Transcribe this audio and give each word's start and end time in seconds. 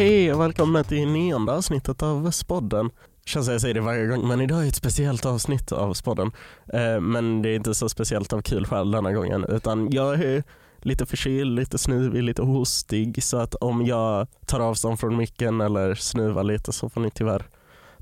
Hej 0.00 0.32
och 0.32 0.40
välkomna 0.40 0.84
till 0.84 1.08
nionde 1.08 1.52
avsnittet 1.52 2.02
av 2.02 2.30
Spodden. 2.30 2.90
Känns 3.24 3.46
som 3.46 3.52
jag 3.52 3.60
säger 3.60 3.74
det 3.74 3.80
varje 3.80 4.06
gång, 4.06 4.28
men 4.28 4.40
idag 4.40 4.64
är 4.64 4.68
ett 4.68 4.74
speciellt 4.74 5.26
avsnitt 5.26 5.72
av 5.72 5.94
Spodden. 5.94 6.30
Eh, 6.72 7.00
men 7.00 7.42
det 7.42 7.48
är 7.48 7.56
inte 7.56 7.74
så 7.74 7.88
speciellt 7.88 8.32
av 8.32 8.42
kul 8.42 8.66
skäl 8.66 8.90
denna 8.90 9.12
gången, 9.12 9.44
utan 9.44 9.90
jag 9.90 10.14
är 10.20 10.42
lite 10.78 11.06
förkyld, 11.06 11.56
lite 11.56 11.78
snuvig, 11.78 12.22
lite 12.22 12.42
hostig, 12.42 13.22
så 13.22 13.36
att 13.36 13.54
om 13.54 13.86
jag 13.86 14.26
tar 14.46 14.60
avstånd 14.60 15.00
från 15.00 15.16
micken 15.16 15.60
eller 15.60 15.94
snuvar 15.94 16.44
lite 16.44 16.72
så 16.72 16.88
får 16.88 17.00
ni 17.00 17.10
tyvärr 17.10 17.46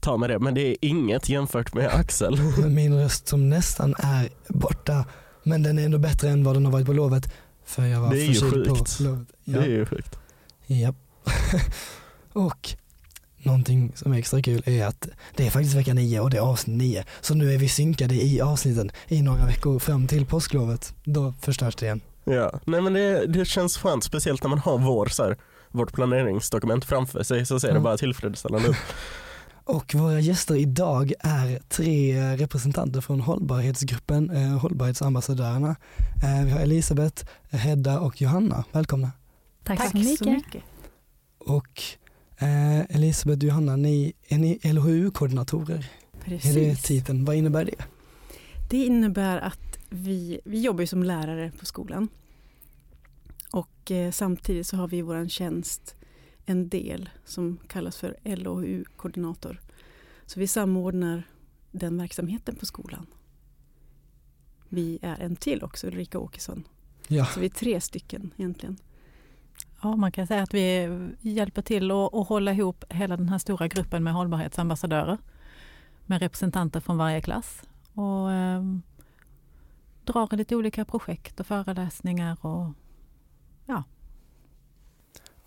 ta 0.01 0.17
med 0.17 0.31
det. 0.31 0.39
Men 0.39 0.55
det 0.55 0.61
är 0.61 0.77
inget 0.81 1.29
jämfört 1.29 1.75
med 1.75 1.87
Axel. 1.87 2.39
Min 2.67 2.95
röst 3.01 3.29
som 3.29 3.49
nästan 3.51 3.95
är 3.99 4.29
borta, 4.49 5.05
men 5.43 5.63
den 5.63 5.79
är 5.79 5.85
ändå 5.85 5.99
bättre 5.99 6.29
än 6.29 6.45
vad 6.45 6.57
den 6.57 6.65
har 6.65 6.73
varit 6.73 6.87
på 6.87 6.93
lovet. 6.93 7.33
För 7.65 7.83
jag 7.85 8.01
var 8.01 8.11
Det 8.11 8.21
är 8.23 8.27
ju 8.27 8.35
förkyld 8.35 8.69
på 8.69 8.75
sjukt. 8.75 9.01
lovet. 9.01 9.29
Det 9.45 9.53
Ja. 9.53 9.63
är 9.63 9.67
ju 9.69 9.87
sjukt. 9.87 10.19
Japp. 10.67 10.97
och 12.33 12.69
någonting 13.39 13.93
som 13.95 14.13
är 14.13 14.19
extra 14.19 14.43
kul 14.43 14.63
är 14.67 14.87
att 14.87 15.09
det 15.37 15.47
är 15.47 15.51
faktiskt 15.51 15.75
vecka 15.77 15.95
nio 15.95 16.21
och 16.21 16.31
det 16.31 16.37
är 16.37 16.41
avsnitt 16.41 16.77
nio. 16.77 17.05
Så 17.21 17.35
nu 17.35 17.55
är 17.55 17.59
vi 17.59 17.69
synkade 17.69 18.15
i 18.15 18.41
avsnitten 18.41 18.91
i 19.09 19.23
några 19.23 19.47
veckor 19.47 19.79
fram 19.79 20.07
till 20.07 20.27
påsklovet. 20.27 20.95
Då 21.05 21.35
förstörs 21.41 21.77
det 21.77 21.87
igen. 21.87 22.01
Ja, 22.25 22.61
nej 22.65 22.81
men 22.81 22.93
det, 22.93 23.27
det 23.27 23.45
känns 23.45 23.77
skönt, 23.79 24.05
speciellt 24.05 24.43
när 24.43 24.51
man 24.51 24.59
har 24.59 24.79
vår, 24.79 25.07
så 25.07 25.25
här, 25.25 25.37
vårt 25.71 25.93
planeringsdokument 25.93 26.85
framför 26.85 27.23
sig 27.23 27.47
så 27.47 27.61
ser 27.61 27.69
det 27.69 27.75
Ja. 27.75 27.81
bara 27.81 27.97
tillfredsställande 27.97 28.69
ut. 28.69 28.77
Och 29.65 29.95
våra 29.95 30.21
gäster 30.21 30.57
idag 30.57 31.13
är 31.21 31.61
tre 31.69 32.21
representanter 32.37 33.01
från 33.01 33.21
hållbarhetsgruppen, 33.21 34.31
eh, 34.31 34.59
hållbarhetsambassadörerna. 34.59 35.77
Eh, 36.25 36.45
vi 36.45 36.51
har 36.51 36.61
Elisabeth, 36.61 37.25
Hedda 37.51 38.01
och 38.01 38.21
Johanna. 38.23 38.65
Välkomna. 38.73 39.11
Tack, 39.65 39.91
så 39.91 39.97
mycket. 40.31 40.63
Och 41.39 41.83
eh, 42.37 42.81
Elisabeth 42.81 43.39
och 43.39 43.49
Johanna, 43.49 43.77
ni, 43.77 44.13
är 44.29 44.39
ni 44.39 44.59
LHU-koordinatorer? 44.63 45.91
Är 46.25 46.31
det 46.31 46.39
Precis. 46.39 46.83
titeln? 46.83 47.25
Vad 47.25 47.37
innebär 47.37 47.65
det? 47.65 47.85
Det 48.71 48.85
innebär 48.85 49.39
att 49.39 49.79
vi, 49.91 50.41
vi 50.45 50.61
jobbar 50.61 50.85
som 50.85 51.03
lärare 51.03 51.53
på 51.59 51.67
skolan. 51.67 52.09
Och 53.53 53.91
eh, 53.91 54.11
samtidigt 54.11 54.67
så 54.67 54.77
har 54.77 54.89
vi 54.89 54.97
i 54.97 55.03
vår 55.03 55.29
tjänst 55.29 55.95
en 56.47 56.69
del 56.69 57.09
som 57.25 57.59
kallas 57.67 57.97
för 57.97 58.17
LHU-koordinator. 58.25 59.61
Så 60.27 60.41
vi 60.41 60.47
samordnar 60.47 61.23
den 61.73 61.99
verksamheten 61.99 62.57
på 62.57 62.67
skolan. 62.67 63.07
Vi 64.69 64.99
är 65.03 65.21
en 65.21 65.37
till 65.37 65.63
också, 65.63 65.87
Ulrika 65.87 66.19
Åkesson. 66.19 66.65
Ja, 67.09 67.27
Så 67.27 67.41
vi 67.41 67.47
är 67.47 67.51
tre 67.51 67.81
stycken 67.81 68.31
egentligen. 68.37 68.77
Ja, 69.83 69.97
man 69.97 70.13
kan 70.13 70.27
säga 70.27 70.43
att 70.43 70.55
vi 70.55 70.89
hjälper 71.21 71.63
till 71.63 71.91
att, 71.91 72.15
att 72.15 72.29
hålla 72.29 72.53
ihop 72.53 72.85
hela 72.89 73.17
den 73.17 73.29
här 73.29 73.39
stora 73.39 73.69
gruppen 73.69 74.05
med 74.05 74.13
hållbarhetsambassadörer 74.13 75.19
med 76.07 76.21
representanter 76.21 76.81
från 76.81 76.99
varje 76.99 77.21
klass 77.21 77.63
och 77.95 78.33
eh, 78.33 78.63
drar 80.05 80.37
lite 80.37 80.57
olika 80.57 80.85
projekt 80.85 81.41
och 81.41 81.47
föreläsningar 81.47 82.47
och 82.47 82.73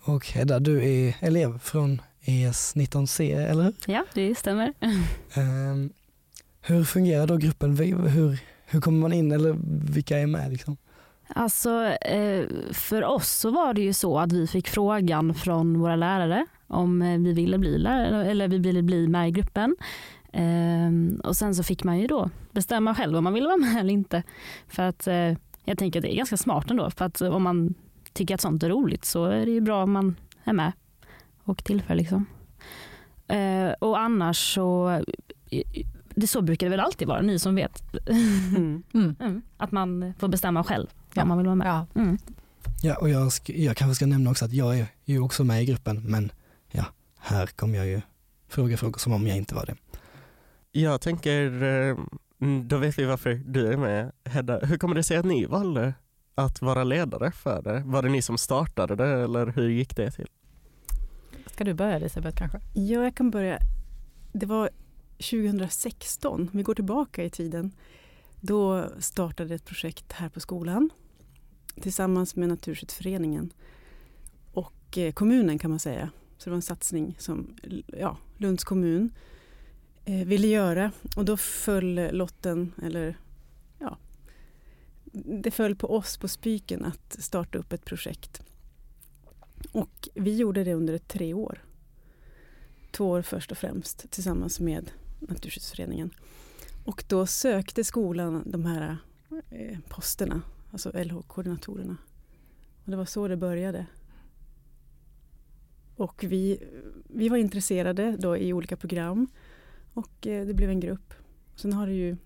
och 0.04 0.26
Hedda, 0.26 0.60
du 0.60 0.84
är 0.84 1.16
elev 1.20 1.58
från 1.58 2.00
ES 2.20 2.74
19C, 2.76 3.36
eller 3.50 3.62
hur? 3.64 3.74
Ja, 3.86 4.04
det 4.14 4.34
stämmer. 4.34 4.72
Ehm, 5.34 5.92
hur 6.60 6.84
fungerar 6.84 7.26
då 7.26 7.36
gruppen? 7.36 7.76
Hur, 7.78 8.38
hur 8.66 8.80
kommer 8.80 9.00
man 9.00 9.12
in 9.12 9.32
eller 9.32 9.56
vilka 9.92 10.18
är 10.18 10.26
med? 10.26 10.52
Liksom? 10.52 10.76
Alltså, 11.34 11.84
eh, 11.86 12.46
för 12.72 13.04
oss 13.04 13.28
så 13.28 13.50
var 13.50 13.74
det 13.74 13.80
ju 13.80 13.92
så 13.92 14.18
att 14.18 14.32
vi 14.32 14.46
fick 14.46 14.68
frågan 14.68 15.34
från 15.34 15.80
våra 15.80 15.96
lärare 15.96 16.46
om 16.66 17.02
eh, 17.02 17.18
vi 17.18 17.32
ville 17.32 17.58
bli 17.58 17.78
lärare 17.78 18.30
eller 18.30 18.48
vi 18.48 18.58
ville 18.58 18.82
bli 18.82 19.08
med 19.08 19.28
i 19.28 19.30
gruppen. 19.30 19.76
Ehm, 20.32 21.20
och 21.24 21.36
sen 21.36 21.54
så 21.54 21.62
fick 21.62 21.84
man 21.84 21.98
ju 21.98 22.06
då 22.06 22.30
bestämma 22.50 22.94
själv 22.94 23.16
om 23.16 23.24
man 23.24 23.32
ville 23.34 23.46
vara 23.46 23.56
med 23.56 23.76
eller 23.80 23.92
inte. 23.92 24.22
För 24.68 24.82
att 24.82 25.06
eh, 25.06 25.36
jag 25.64 25.78
tänker 25.78 25.98
att 25.98 26.02
det 26.02 26.14
är 26.14 26.16
ganska 26.16 26.36
smart 26.36 26.70
ändå. 26.70 26.90
För 26.90 27.04
att 27.04 27.20
om 27.20 27.42
man 27.42 27.74
tycker 28.12 28.34
att 28.34 28.40
sånt 28.40 28.62
är 28.62 28.68
roligt 28.68 29.04
så 29.04 29.24
är 29.24 29.46
det 29.46 29.52
ju 29.52 29.60
bra 29.60 29.82
om 29.82 29.92
man 29.92 30.16
är 30.44 30.52
med 30.52 30.72
och 31.44 31.64
tillför 31.64 31.94
liksom. 31.94 32.26
Och 33.78 33.98
annars 33.98 34.54
så, 34.54 35.00
det 36.14 36.26
så 36.26 36.42
brukar 36.42 36.66
det 36.66 36.70
väl 36.70 36.80
alltid 36.80 37.08
vara, 37.08 37.20
ni 37.20 37.38
som 37.38 37.54
vet. 37.54 37.82
Mm, 38.08 38.82
Mm, 38.94 39.42
att 39.56 39.72
man 39.72 40.14
får 40.18 40.28
bestämma 40.28 40.64
själv 40.64 40.86
Ja. 41.14 41.22
om 41.22 41.28
man 41.28 41.38
vill 41.38 41.46
vara 41.46 41.56
med. 41.56 41.66
ja, 41.66 41.86
Mm. 41.94 42.18
Ja, 42.82 42.96
och 42.96 43.08
jag, 43.08 43.32
jag 43.46 43.76
kanske 43.76 43.94
ska 43.94 44.06
nämna 44.06 44.30
också 44.30 44.44
att 44.44 44.52
jag 44.52 44.78
är 44.78 44.86
ju 45.04 45.20
också 45.20 45.44
med 45.44 45.62
i 45.62 45.66
gruppen, 45.66 46.02
men 46.04 46.32
ja, 46.70 46.84
här 47.18 47.46
kommer 47.46 47.78
jag 47.78 47.86
ju 47.86 48.00
fråga 48.48 48.76
frågor 48.76 48.98
som 48.98 49.12
om 49.12 49.26
jag 49.26 49.36
inte 49.36 49.54
var 49.54 49.66
det. 49.66 49.76
Jag 50.72 51.00
tänker, 51.00 51.62
eh, 51.62 51.96
mm, 52.40 52.68
då 52.68 52.78
vet 52.78 52.98
vi 52.98 53.04
varför 53.04 53.34
du 53.34 53.66
är 53.72 53.76
med 53.76 54.12
Hedda. 54.24 54.58
Hur 54.58 54.78
kommer 54.78 54.94
det 54.94 55.02
sig 55.02 55.16
att 55.16 55.24
ni 55.24 55.46
valde 55.46 55.94
att 56.34 56.62
vara 56.62 56.84
ledare 56.84 57.32
för 57.32 57.62
det? 57.62 57.82
Var 57.86 58.02
det 58.02 58.08
ni 58.08 58.22
som 58.22 58.38
startade 58.38 58.96
det 58.96 59.08
eller 59.08 59.46
hur 59.46 59.68
gick 59.68 59.96
det 59.96 60.10
till? 60.10 60.28
Ska 61.46 61.64
du 61.64 61.74
börja 61.74 61.96
Elisabeth 61.96 62.38
kanske? 62.38 62.60
Ja, 62.74 63.02
jag 63.02 63.14
kan 63.14 63.30
börja. 63.30 63.58
Det 64.32 64.46
var 64.46 64.70
2016, 65.16 66.50
vi 66.52 66.62
går 66.62 66.74
tillbaka 66.74 67.24
i 67.24 67.30
tiden. 67.30 67.72
Då 68.40 68.84
startade 68.98 69.54
ett 69.54 69.64
projekt 69.64 70.12
här 70.12 70.28
på 70.28 70.40
skolan 70.40 70.90
tillsammans 71.80 72.36
med 72.36 72.48
Naturskyddsföreningen 72.48 73.52
och 74.52 74.98
eh, 74.98 75.12
kommunen 75.12 75.58
kan 75.58 75.70
man 75.70 75.78
säga. 75.80 76.10
Så 76.38 76.44
det 76.44 76.50
var 76.50 76.56
en 76.56 76.62
satsning 76.62 77.16
som 77.18 77.56
ja, 77.86 78.16
Lunds 78.36 78.64
kommun 78.64 79.10
eh, 80.04 80.26
ville 80.26 80.46
göra 80.46 80.92
och 81.16 81.24
då 81.24 81.36
föll 81.36 82.10
lotten, 82.12 82.72
eller 82.82 83.18
ja, 83.78 83.98
det 85.42 85.50
föll 85.50 85.76
på 85.76 85.96
oss 85.96 86.16
på 86.16 86.28
Spiken 86.28 86.84
att 86.84 87.16
starta 87.22 87.58
upp 87.58 87.72
ett 87.72 87.84
projekt. 87.84 88.42
Och 89.72 90.08
vi 90.14 90.36
gjorde 90.36 90.64
det 90.64 90.74
under 90.74 90.98
tre 90.98 91.34
år 91.34 91.62
två 92.92 93.10
år 93.10 93.22
först 93.22 93.50
och 93.50 93.58
främst 93.58 94.10
tillsammans 94.10 94.60
med 94.60 94.90
Naturskyddsföreningen. 95.18 96.10
Och 96.84 97.04
då 97.08 97.26
sökte 97.26 97.84
skolan 97.84 98.42
de 98.46 98.64
här 98.64 98.96
eh, 99.50 99.78
posterna, 99.88 100.42
alltså 100.72 100.90
LH-koordinatorerna. 100.90 101.96
Och 102.84 102.90
det 102.90 102.96
var 102.96 103.04
så 103.04 103.28
det 103.28 103.36
började. 103.36 103.86
Och 105.96 106.24
vi, 106.28 106.58
vi 107.08 107.28
var 107.28 107.36
intresserade 107.36 108.16
då 108.18 108.36
i 108.36 108.52
olika 108.52 108.76
program 108.76 109.26
och 109.94 110.26
eh, 110.26 110.46
det 110.46 110.54
blev 110.54 110.70
en 110.70 110.80
grupp. 110.80 111.14
Sen 111.56 111.72
har 111.72 111.86
det 111.86 111.92
ju, 111.92 112.16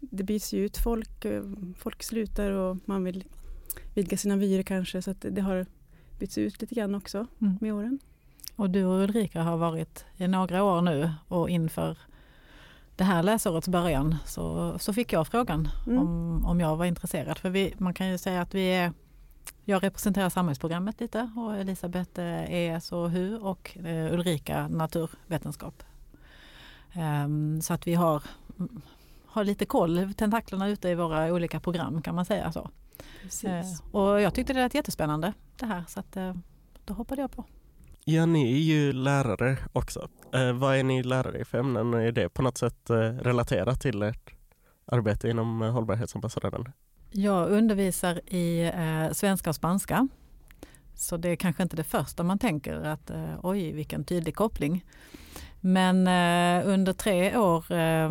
det 0.00 0.24
byts 0.24 0.52
ju 0.54 0.64
ut 0.64 0.76
folk, 0.78 1.24
eh, 1.24 1.42
folk 1.76 2.02
slutar 2.02 2.50
och 2.50 2.76
man 2.84 3.04
vill 3.04 3.24
vidga 3.94 4.16
sina 4.16 4.36
vyer 4.36 4.62
kanske 4.62 5.02
så 5.02 5.10
att 5.10 5.24
det 5.30 5.40
har 5.40 5.66
bytts 6.18 6.38
ut 6.38 6.60
lite 6.60 6.74
grann 6.74 6.94
också 6.94 7.26
Mm. 7.40 7.58
med 7.60 7.74
åren. 7.74 7.98
Och 8.56 8.70
du 8.70 8.84
och 8.84 9.02
Ulrika 9.02 9.42
har 9.42 9.56
varit 9.56 10.04
i 10.16 10.28
några 10.28 10.62
år 10.64 10.82
nu 10.82 11.10
och 11.28 11.50
inför 11.50 11.98
det 12.98 13.04
här 13.04 13.22
läsårets 13.22 13.68
början 13.68 14.16
så, 14.24 14.74
så 14.78 14.92
fick 14.92 15.12
jag 15.12 15.26
frågan 15.26 15.68
Mm. 15.86 15.98
om, 15.98 16.44
om 16.44 16.60
jag 16.60 16.76
var 16.76 16.84
intresserad. 16.84 17.38
För 17.38 17.50
vi, 17.50 17.74
man 17.78 17.94
kan 17.94 18.08
ju 18.08 18.18
säga 18.18 18.40
att 18.42 18.54
vi 18.54 18.66
är, 18.74 18.92
jag 19.64 19.82
representerar 19.82 20.28
samhällsprogrammet 20.28 21.00
lite 21.00 21.30
och 21.36 21.56
Elisabeth 21.56 22.20
eh, 22.20 22.52
ES 22.52 22.92
och 22.92 23.10
HU 23.10 23.36
och 23.38 23.76
eh, 23.78 24.12
Ulrika 24.14 24.68
naturvetenskap. 24.68 25.82
Ehm, 26.92 27.60
så 27.62 27.74
att 27.74 27.86
vi 27.86 27.94
har, 27.94 28.22
har 29.26 29.44
lite 29.44 29.66
koll, 29.66 30.14
tentaklerna 30.14 30.68
ute 30.68 30.88
i 30.88 30.94
våra 30.94 31.32
olika 31.32 31.60
program 31.60 32.02
kan 32.02 32.14
man 32.14 32.24
säga 32.24 32.52
så. 32.52 32.70
Precis. 33.22 33.44
Eh, 33.44 33.94
och 33.94 34.20
jag 34.20 34.34
tyckte 34.34 34.52
det 34.52 34.60
lät 34.62 34.74
jättespännande 34.74 35.32
det 35.56 35.66
här 35.66 35.84
så 35.88 36.00
att 36.00 36.16
då 36.84 36.94
hoppade 36.94 37.20
jag 37.20 37.30
på. 37.30 37.44
Ja, 38.10 38.26
ni 38.26 38.52
är 38.52 38.58
ju 38.58 38.92
lärare 38.92 39.56
också. 39.72 40.08
Eh, 40.34 40.52
vad 40.52 40.76
är 40.76 40.82
ni 40.82 41.02
lärare 41.02 41.38
i 41.38 41.44
för 41.44 41.58
ämnen? 41.58 41.94
Är 41.94 42.12
det 42.12 42.28
på 42.28 42.42
något 42.42 42.58
sätt 42.58 42.90
eh, 42.90 42.96
relaterat 42.96 43.80
till 43.80 44.02
ert 44.02 44.30
arbete 44.84 45.28
inom 45.28 45.62
eh, 45.62 45.70
hållbarhetsambassadören? 45.70 46.72
Jag 47.10 47.50
undervisar 47.50 48.20
i 48.26 48.72
eh, 48.74 49.12
svenska 49.12 49.50
och 49.50 49.56
spanska. 49.56 50.08
Så 50.94 51.16
det 51.16 51.28
är 51.28 51.36
kanske 51.36 51.62
inte 51.62 51.76
det 51.76 51.84
första 51.84 52.22
man 52.22 52.38
tänker 52.38 52.74
att 52.74 53.10
eh, 53.10 53.34
oj 53.42 53.72
vilken 53.72 54.04
tydlig 54.04 54.36
koppling. 54.36 54.84
Men 55.60 56.06
eh, 56.06 56.68
under 56.68 56.92
tre 56.92 57.36
år 57.36 57.72
eh, 57.72 58.10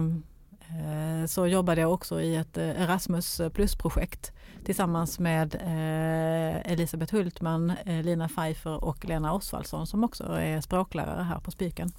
Eh, 0.69 1.25
så 1.25 1.47
jobbade 1.47 1.81
jag 1.81 1.93
också 1.93 2.21
i 2.21 2.35
ett 2.35 2.57
eh, 2.57 2.81
Erasmus 2.81 3.41
plus-projekt 3.53 4.31
tillsammans 4.63 5.19
med 5.19 5.55
eh, 5.55 6.71
Elisabeth 6.71 7.15
Hultman, 7.15 7.73
Lina 7.85 8.27
Pfeiffer 8.27 8.83
och 8.83 9.05
Lena 9.05 9.33
Osvaldsson 9.33 9.87
som 9.87 10.03
också 10.03 10.23
är 10.23 10.61
språklärare 10.61 11.23
här 11.23 11.39
på 11.39 11.51
Spiken. 11.51 11.91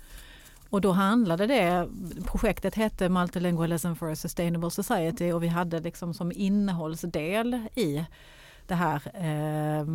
Och 0.71 0.81
då 0.81 0.93
handlade 0.93 1.47
det, 1.47 1.89
projektet 2.25 2.75
hette 2.75 3.09
Multilingualism 3.09 3.95
for 3.95 4.11
a 4.11 4.17
Sustainable 4.17 4.71
Society 4.71 5.33
och 5.33 5.43
vi 5.43 5.49
hade 5.49 5.81
liksom 5.81 6.15
som 6.15 6.33
innehållsdel 6.33 7.55
i 7.75 8.05
det 8.67 8.75
här 8.75 9.03
eh, 9.15 9.87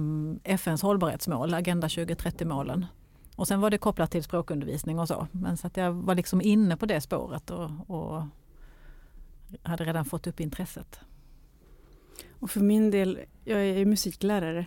FNs 0.53 0.81
hållbarhetsmål, 0.81 1.53
Agenda 1.53 1.87
2030-målen. 1.87 2.85
Och 3.35 3.47
sen 3.47 3.61
var 3.61 3.69
det 3.69 3.77
kopplat 3.77 4.11
till 4.11 4.23
språkundervisning 4.23 4.99
och 4.99 5.07
så. 5.07 5.27
Men 5.31 5.57
så 5.57 5.67
att 5.67 5.77
jag 5.77 5.91
var 5.91 6.15
liksom 6.15 6.41
inne 6.41 6.77
på 6.77 6.85
det 6.85 7.01
spåret 7.01 7.49
och, 7.49 7.69
och 7.87 8.23
hade 9.63 9.85
redan 9.85 10.05
fått 10.05 10.27
upp 10.27 10.39
intresset. 10.39 10.99
Och 12.31 12.51
för 12.51 12.61
min 12.61 12.91
del, 12.91 13.19
jag 13.43 13.61
är 13.61 13.85
musiklärare. 13.85 14.65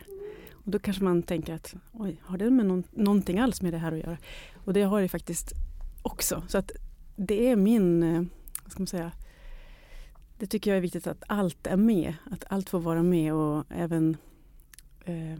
Och 0.52 0.70
då 0.70 0.78
kanske 0.78 1.04
man 1.04 1.22
tänker 1.22 1.54
att 1.54 1.74
oj, 1.92 2.20
har 2.22 2.38
det 2.38 2.50
med 2.50 2.66
någon, 2.66 2.84
någonting 2.90 3.38
alls 3.38 3.62
med 3.62 3.72
det 3.72 3.78
här 3.78 3.92
att 3.92 3.98
göra? 3.98 4.18
Och 4.64 4.72
det 4.72 4.82
har 4.82 5.02
det 5.02 5.08
faktiskt 5.08 5.52
också. 6.02 6.42
Så 6.48 6.58
att 6.58 6.72
det 7.16 7.48
är 7.48 7.56
min, 7.56 8.02
eh, 8.02 8.22
vad 8.62 8.72
ska 8.72 8.80
man 8.80 8.86
säga, 8.86 9.12
det 10.38 10.46
tycker 10.46 10.70
jag 10.70 10.76
är 10.76 10.82
viktigt 10.82 11.06
att 11.06 11.22
allt 11.26 11.66
är 11.66 11.76
med. 11.76 12.14
Att 12.30 12.44
allt 12.48 12.68
får 12.68 12.80
vara 12.80 13.02
med 13.02 13.34
och 13.34 13.64
även 13.68 14.16
eh, 15.04 15.38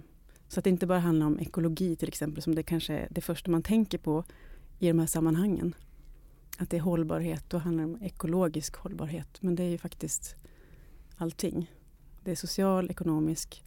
så 0.49 0.61
att 0.61 0.65
det 0.65 0.71
inte 0.71 0.87
bara 0.87 0.99
handlar 0.99 1.27
om 1.27 1.41
ekologi 1.41 1.97
till 1.97 2.09
exempel 2.09 2.43
som 2.43 2.55
det 2.55 2.63
kanske 2.63 2.95
är 2.95 3.09
det 3.11 3.21
första 3.21 3.51
man 3.51 3.63
tänker 3.63 3.99
på 3.99 4.25
i 4.79 4.89
de 4.89 4.99
här 4.99 5.07
sammanhangen. 5.07 5.75
Att 6.59 6.71
det 6.71 6.77
är 6.77 6.81
hållbarhet, 6.81 7.45
då 7.49 7.59
handlar 7.59 7.85
det 7.85 7.93
om 7.93 8.03
ekologisk 8.03 8.77
hållbarhet. 8.77 9.43
Men 9.43 9.55
det 9.55 9.63
är 9.63 9.69
ju 9.69 9.79
faktiskt 9.79 10.37
allting. 11.17 11.71
Det 12.25 12.31
är 12.31 12.37
social, 12.37 12.91
ekonomisk 12.91 13.65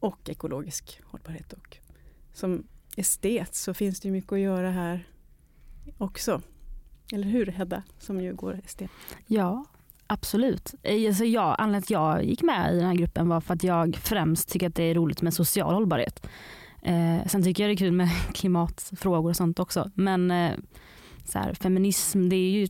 och 0.00 0.30
ekologisk 0.30 1.00
hållbarhet. 1.04 1.52
Och 1.52 1.78
som 2.32 2.66
estet 2.96 3.54
så 3.54 3.74
finns 3.74 4.00
det 4.00 4.08
ju 4.08 4.12
mycket 4.12 4.32
att 4.32 4.38
göra 4.38 4.70
här 4.70 5.08
också. 5.98 6.42
Eller 7.12 7.28
hur 7.28 7.46
Hedda, 7.46 7.82
som 7.98 8.20
ju 8.20 8.34
går 8.34 8.60
estet? 8.64 8.90
Ja, 9.26 9.64
absolut. 10.06 10.74
Alltså 10.84 11.24
jag, 11.24 11.56
anledningen 11.58 11.82
till 11.82 11.96
att 11.96 12.16
jag 12.16 12.24
gick 12.24 12.42
med 12.42 12.74
i 12.74 12.76
den 12.76 12.86
här 12.86 12.94
gruppen 12.94 13.28
var 13.28 13.40
för 13.40 13.54
att 13.54 13.64
jag 13.64 13.96
främst 13.96 14.48
tycker 14.48 14.66
att 14.66 14.74
det 14.74 14.82
är 14.82 14.94
roligt 14.94 15.22
med 15.22 15.34
social 15.34 15.74
hållbarhet. 15.74 16.26
Eh, 16.82 17.26
sen 17.26 17.42
tycker 17.42 17.62
jag 17.62 17.70
det 17.70 17.74
är 17.74 17.76
kul 17.76 17.92
med 17.92 18.10
klimatfrågor 18.34 19.30
och 19.30 19.36
sånt 19.36 19.58
också. 19.58 19.90
Men 19.94 20.30
eh, 20.30 20.52
så 21.30 21.38
här, 21.38 21.54
feminism 21.54 22.28
det 22.28 22.36
är 22.36 22.50
ju 22.50 22.68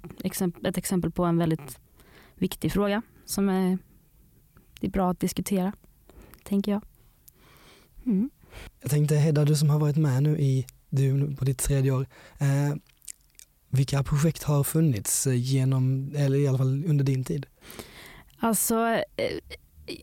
ett 0.64 0.78
exempel 0.78 1.10
på 1.10 1.24
en 1.24 1.38
väldigt 1.38 1.78
viktig 2.34 2.72
fråga 2.72 3.02
som 3.24 3.48
är, 3.48 3.78
det 4.80 4.86
är 4.86 4.90
bra 4.90 5.10
att 5.10 5.20
diskutera, 5.20 5.72
tänker 6.44 6.72
jag. 6.72 6.82
Mm. 8.06 8.30
Jag 8.80 8.90
tänkte 8.90 9.16
Hedda, 9.16 9.44
du 9.44 9.56
som 9.56 9.70
har 9.70 9.78
varit 9.78 9.96
med 9.96 10.22
nu 10.22 10.38
i 10.38 10.66
du 10.88 11.36
på 11.36 11.44
ditt 11.44 11.58
tredje 11.58 11.90
år. 11.90 12.06
Eh, 12.38 12.74
vilka 13.68 14.02
projekt 14.02 14.42
har 14.42 14.64
funnits 14.64 15.26
genom, 15.26 16.12
eller 16.16 16.38
i 16.38 16.48
alla 16.48 16.58
fall 16.58 16.84
under 16.86 17.04
din 17.04 17.24
tid? 17.24 17.46
Alltså, 18.38 18.74
eh, 19.16 19.38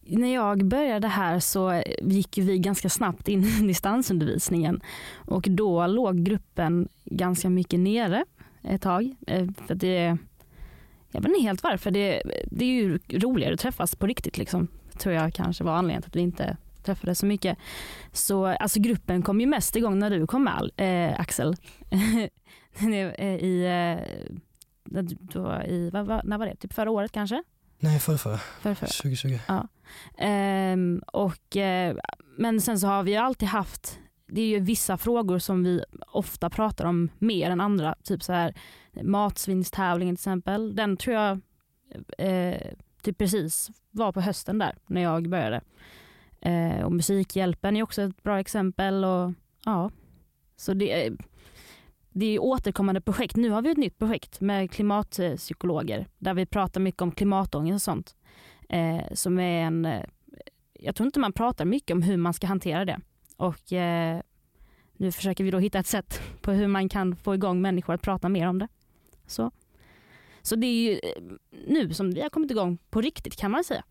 när 0.04 0.34
jag 0.34 0.66
började 0.66 1.08
här 1.08 1.40
så 1.40 1.84
gick 2.02 2.38
vi 2.38 2.58
ganska 2.60 2.90
snabbt 2.90 3.28
in 3.28 3.44
i 3.44 3.68
distansundervisningen 3.68 4.82
och 5.16 5.48
då 5.50 5.88
låg 5.88 6.24
gruppen 6.24 6.88
ganska 7.06 7.50
mycket 7.50 7.80
nere 7.80 8.26
ett 8.64 8.82
tag. 8.82 9.16
Eh, 9.28 9.48
för 9.68 9.76
det, 9.76 10.18
jag 11.12 11.22
vet 11.22 11.30
inte 11.30 11.42
helt 11.42 11.64
varför, 11.64 11.92
det, 11.92 12.22
det 12.46 12.66
är 12.66 12.70
ju 12.70 13.00
roligare 13.10 13.54
att 13.54 13.60
träffas 13.60 13.96
på 13.96 14.08
riktigt 14.08 14.38
liksom, 14.38 14.68
tror 14.98 15.16
jag 15.16 15.34
kanske 15.34 15.64
var 15.64 15.74
anledningen 15.74 16.02
till 16.02 16.10
att 16.10 16.16
vi 16.16 16.22
inte 16.22 16.58
träffades 16.84 17.20
så 17.20 17.26
mycket. 17.26 17.58
Så 18.12 18.46
alltså 18.46 18.80
gruppen 18.80 19.22
kom 19.22 19.40
ju 19.40 19.46
mest 19.46 19.76
igång 19.76 20.00
när 20.00 20.10
du 20.10 20.28
kom 20.28 20.44
med 20.44 20.72
eh, 20.78 21.20
Axel. 21.20 21.56
I, 22.80 23.66
eh, 23.66 23.98
då, 25.20 25.62
i 25.68 25.90
vad, 25.94 26.06
vad, 26.06 26.26
när 26.26 26.38
var 26.38 26.46
det? 26.46 26.56
Typ 26.56 26.74
förra 26.74 26.92
året 26.92 27.12
kanske? 27.12 27.44
Nej, 27.80 28.00
förra, 28.00 28.18
förra. 28.18 28.38
förra, 28.38 28.76
förra. 28.76 28.88
2020. 28.88 29.40
Ja. 29.48 29.68
Ehm, 30.18 31.02
och, 31.08 31.58
eh, 31.58 31.96
men 32.38 32.62
sen 32.62 32.80
så 32.80 32.88
har 32.88 33.04
vi 33.04 33.18
alltid 33.18 33.48
haft, 33.48 34.00
det 34.28 34.42
är 34.42 34.48
ju 34.48 34.60
vissa 34.60 34.98
frågor 34.98 35.40
som 35.40 35.64
vi 35.64 35.84
ofta 36.08 36.50
pratar 36.50 36.86
om 36.86 37.10
mer 37.18 37.52
än 37.52 37.62
andra. 37.62 37.96
Typ 38.04 38.24
så 38.24 38.34
här 38.34 38.54
matsvinstävlingen 39.02 40.16
till 40.16 40.20
exempel. 40.20 40.76
Den 40.76 40.98
tror 40.98 41.16
jag 41.16 41.40
eh, 42.18 42.72
typ 43.02 43.18
precis 43.18 43.70
var 43.92 44.12
på 44.12 44.22
hösten 44.22 44.58
där 44.58 44.78
när 44.88 45.02
jag 45.02 45.30
började. 45.30 45.62
Eh, 46.42 46.82
och 46.82 46.92
Musikhjälpen 46.92 47.78
är 47.78 47.84
också 47.84 48.02
ett 48.02 48.24
bra 48.24 48.40
exempel. 48.40 49.06
Och, 49.06 49.34
ja. 49.66 49.92
Så 50.56 50.74
det, 50.74 51.06
eh, 51.06 51.14
det 52.10 52.26
är 52.26 52.40
återkommande 52.40 53.02
projekt. 53.02 53.36
Nu 53.36 53.50
har 53.50 53.62
vi 53.62 53.72
ett 53.72 53.78
nytt 53.78 53.98
projekt 53.98 54.42
med 54.42 54.72
klimatpsykologer 54.72 56.08
där 56.18 56.34
vi 56.34 56.46
pratar 56.46 56.82
mycket 56.82 57.02
om 57.02 57.12
klimatångest 57.12 57.76
och 57.76 57.82
sånt. 57.82 58.16
Eh, 58.70 59.14
som 59.14 59.40
är 59.40 59.62
en, 59.64 59.86
eh, 59.86 60.06
jag 60.74 60.96
tror 60.96 61.06
inte 61.06 61.20
man 61.20 61.34
pratar 61.34 61.66
mycket 61.66 61.94
om 61.94 62.02
hur 62.02 62.18
man 62.18 62.34
ska 62.34 62.48
hantera 62.48 62.86
det. 62.86 63.00
Och 63.38 63.74
eh, 63.74 64.22
nu 64.98 65.12
försöker 65.12 65.44
vi 65.44 65.52
då 65.52 65.60
hitta 65.60 65.80
ett 65.80 65.88
sätt 65.88 66.22
på 66.42 66.52
hur 66.52 66.68
man 66.68 66.90
kan 66.90 67.16
få 67.16 67.36
igång 67.36 67.62
människor 67.62 67.94
att 67.94 68.02
prata 68.02 68.30
mer 68.30 68.48
om 68.48 68.60
det. 68.60 68.68
Så, 69.28 69.52
så 70.42 70.56
det 70.56 70.68
är 70.68 70.90
ju 70.90 70.94
eh, 70.94 71.24
nu 71.68 71.94
som 71.94 72.12
vi 72.12 72.22
har 72.22 72.30
kommit 72.30 72.52
igång 72.52 72.78
på 72.90 73.02
riktigt 73.02 73.36
kan 73.36 73.52
man 73.52 73.64
säga. 73.64 73.84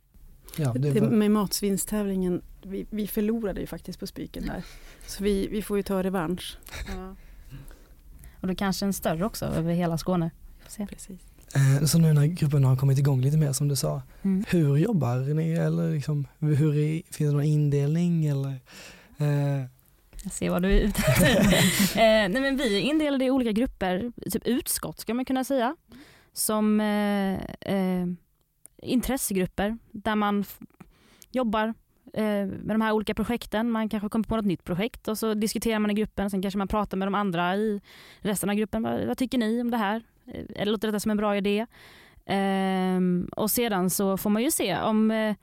Ja, 0.57 0.73
det 0.73 1.01
var... 1.01 1.11
Med 1.11 1.31
matsvinnstävlingen, 1.31 2.43
vi, 2.63 2.87
vi 2.91 3.07
förlorade 3.07 3.61
ju 3.61 3.67
faktiskt 3.67 4.01
på 4.01 4.07
Spiken 4.07 4.47
där. 4.47 4.65
Så 5.07 5.25
vi, 5.25 5.49
vi 5.49 5.63
får 5.63 5.77
ju 5.77 5.83
ta 5.83 6.03
revansch. 6.03 6.59
Ja. 6.97 7.17
Och 8.41 8.49
då 8.49 8.55
kanske 8.55 8.87
en 8.87 8.93
större 8.93 9.25
också 9.25 9.45
över 9.45 9.73
hela 9.73 9.99
Skåne. 9.99 10.31
Precis. 10.89 11.21
Eh, 11.55 11.85
så 11.87 11.99
nu 11.99 12.13
när 12.13 12.27
gruppen 12.27 12.65
har 12.65 12.77
kommit 12.77 12.99
igång 12.99 13.21
lite 13.21 13.37
mer 13.37 13.53
som 13.53 13.69
du 13.69 13.77
sa, 13.77 14.03
mm. 14.23 14.45
hur 14.49 14.77
jobbar 14.77 15.35
ni? 15.35 15.53
Eller 15.53 15.91
liksom, 15.91 16.27
hur 16.39 16.79
är, 16.79 17.03
finns 17.11 17.31
det 17.31 17.37
någon 17.37 17.45
indelning? 17.45 18.27
Eller, 18.27 18.61
eh... 19.19 19.65
Jag 20.25 20.33
ser 20.33 20.51
vad 20.51 20.63
du 20.63 20.73
är 20.73 20.81
ute 20.81 21.03
efter. 21.03 21.31
eh, 22.01 22.29
nej 22.29 22.41
men 22.41 22.57
vi 22.57 22.77
är 22.77 22.81
indelade 22.81 23.25
i 23.25 23.31
olika 23.31 23.53
grupper, 23.53 24.13
typ 24.33 24.47
utskott 24.47 24.99
ska 24.99 25.15
man 25.15 25.25
kunna 25.25 25.45
säga. 25.45 25.77
Som 26.33 26.81
eh, 26.81 27.35
eh 27.61 28.07
intressegrupper 28.83 29.79
där 29.91 30.15
man 30.15 30.45
jobbar 31.31 31.75
eh, 32.13 32.47
med 32.47 32.75
de 32.75 32.81
här 32.81 32.93
olika 32.93 33.15
projekten. 33.15 33.71
Man 33.71 33.89
kanske 33.89 34.09
kommer 34.09 34.25
på 34.25 34.37
något 34.37 34.45
nytt 34.45 34.65
projekt 34.65 35.09
och 35.09 35.19
så 35.19 35.35
diskuterar 35.35 35.79
man 35.79 35.91
i 35.91 35.95
gruppen. 35.95 36.31
Sen 36.31 36.43
kanske 36.43 36.59
man 36.59 36.69
pratar 36.69 36.97
med 36.97 37.09
de 37.09 37.15
andra 37.15 37.57
i 37.57 37.81
resten 38.21 38.51
av 38.51 38.57
gruppen. 38.57 38.83
Vad, 38.83 39.07
vad 39.07 39.19
tycker 39.19 39.39
ni 39.39 39.61
om 39.61 39.71
det 39.71 39.77
här? 39.77 40.03
Eller 40.55 40.73
låter 40.73 40.89
detta 40.89 41.01
som 41.01 41.11
en 41.11 41.17
bra 41.17 41.37
idé? 41.37 41.67
Um, 42.29 43.29
och 43.37 43.51
sedan 43.51 43.91
så 43.91 44.17
får 44.17 44.31
man 44.31 44.43
ju 44.43 44.51
se 44.51 44.79
om 44.79 45.11
uh, 45.11 45.35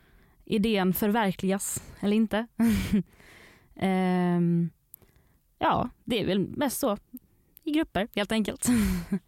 idén 0.46 0.94
förverkligas 0.94 1.84
eller 2.00 2.16
inte. 2.16 2.48
um, 3.76 4.70
ja, 5.60 5.90
det 6.04 6.22
är 6.22 6.26
väl 6.26 6.40
mest 6.40 6.80
så 6.80 6.98
i 7.64 7.72
grupper 7.72 8.08
helt 8.16 8.32
enkelt. 8.32 8.68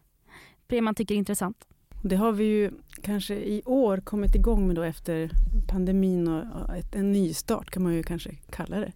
det 0.68 0.82
man 0.82 0.96
tycker 0.96 1.16
är 1.16 1.20
intressant. 1.20 1.68
Det 2.04 2.16
har 2.16 2.32
vi 2.32 2.44
ju 2.44 2.72
kanske 3.02 3.36
i 3.36 3.62
år 3.66 3.98
kommit 3.98 4.36
igång 4.36 4.68
med 4.68 4.76
då 4.76 4.82
efter 4.82 5.32
pandemin 5.68 6.28
och 6.28 6.76
ett, 6.76 6.96
en 6.96 7.12
nystart 7.12 7.72
kan 7.72 7.84
man 7.84 7.94
ju 7.94 8.04
kanske 8.04 8.36
kalla 8.50 8.80
det. 8.80 8.92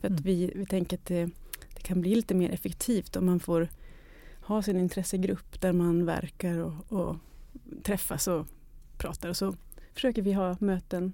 För 0.00 0.08
att 0.08 0.20
mm. 0.20 0.22
vi, 0.22 0.52
vi 0.54 0.66
tänker 0.66 0.96
att 0.96 1.06
det, 1.06 1.30
det, 1.74 1.82
kan 1.82 2.00
bli 2.00 2.14
lite 2.14 2.34
mer 2.34 2.50
effektivt 2.50 3.16
om 3.16 3.26
man 3.26 3.40
får 3.40 3.68
ha 4.40 4.62
sin 4.62 4.76
intressegrupp 4.76 5.60
där 5.60 5.72
man 5.72 6.06
verkar 6.06 6.58
och, 6.58 6.92
och 6.92 7.16
träffas 7.82 8.28
och 8.28 8.46
pratar. 8.98 9.28
Och 9.28 9.36
så 9.36 9.54
försöker 9.94 10.22
vi 10.22 10.32
ha 10.32 10.56
möten 10.60 11.12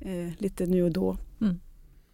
eh, 0.00 0.28
lite 0.38 0.66
nu 0.66 0.82
och 0.82 0.92
då. 0.92 1.16
Mm. 1.40 1.60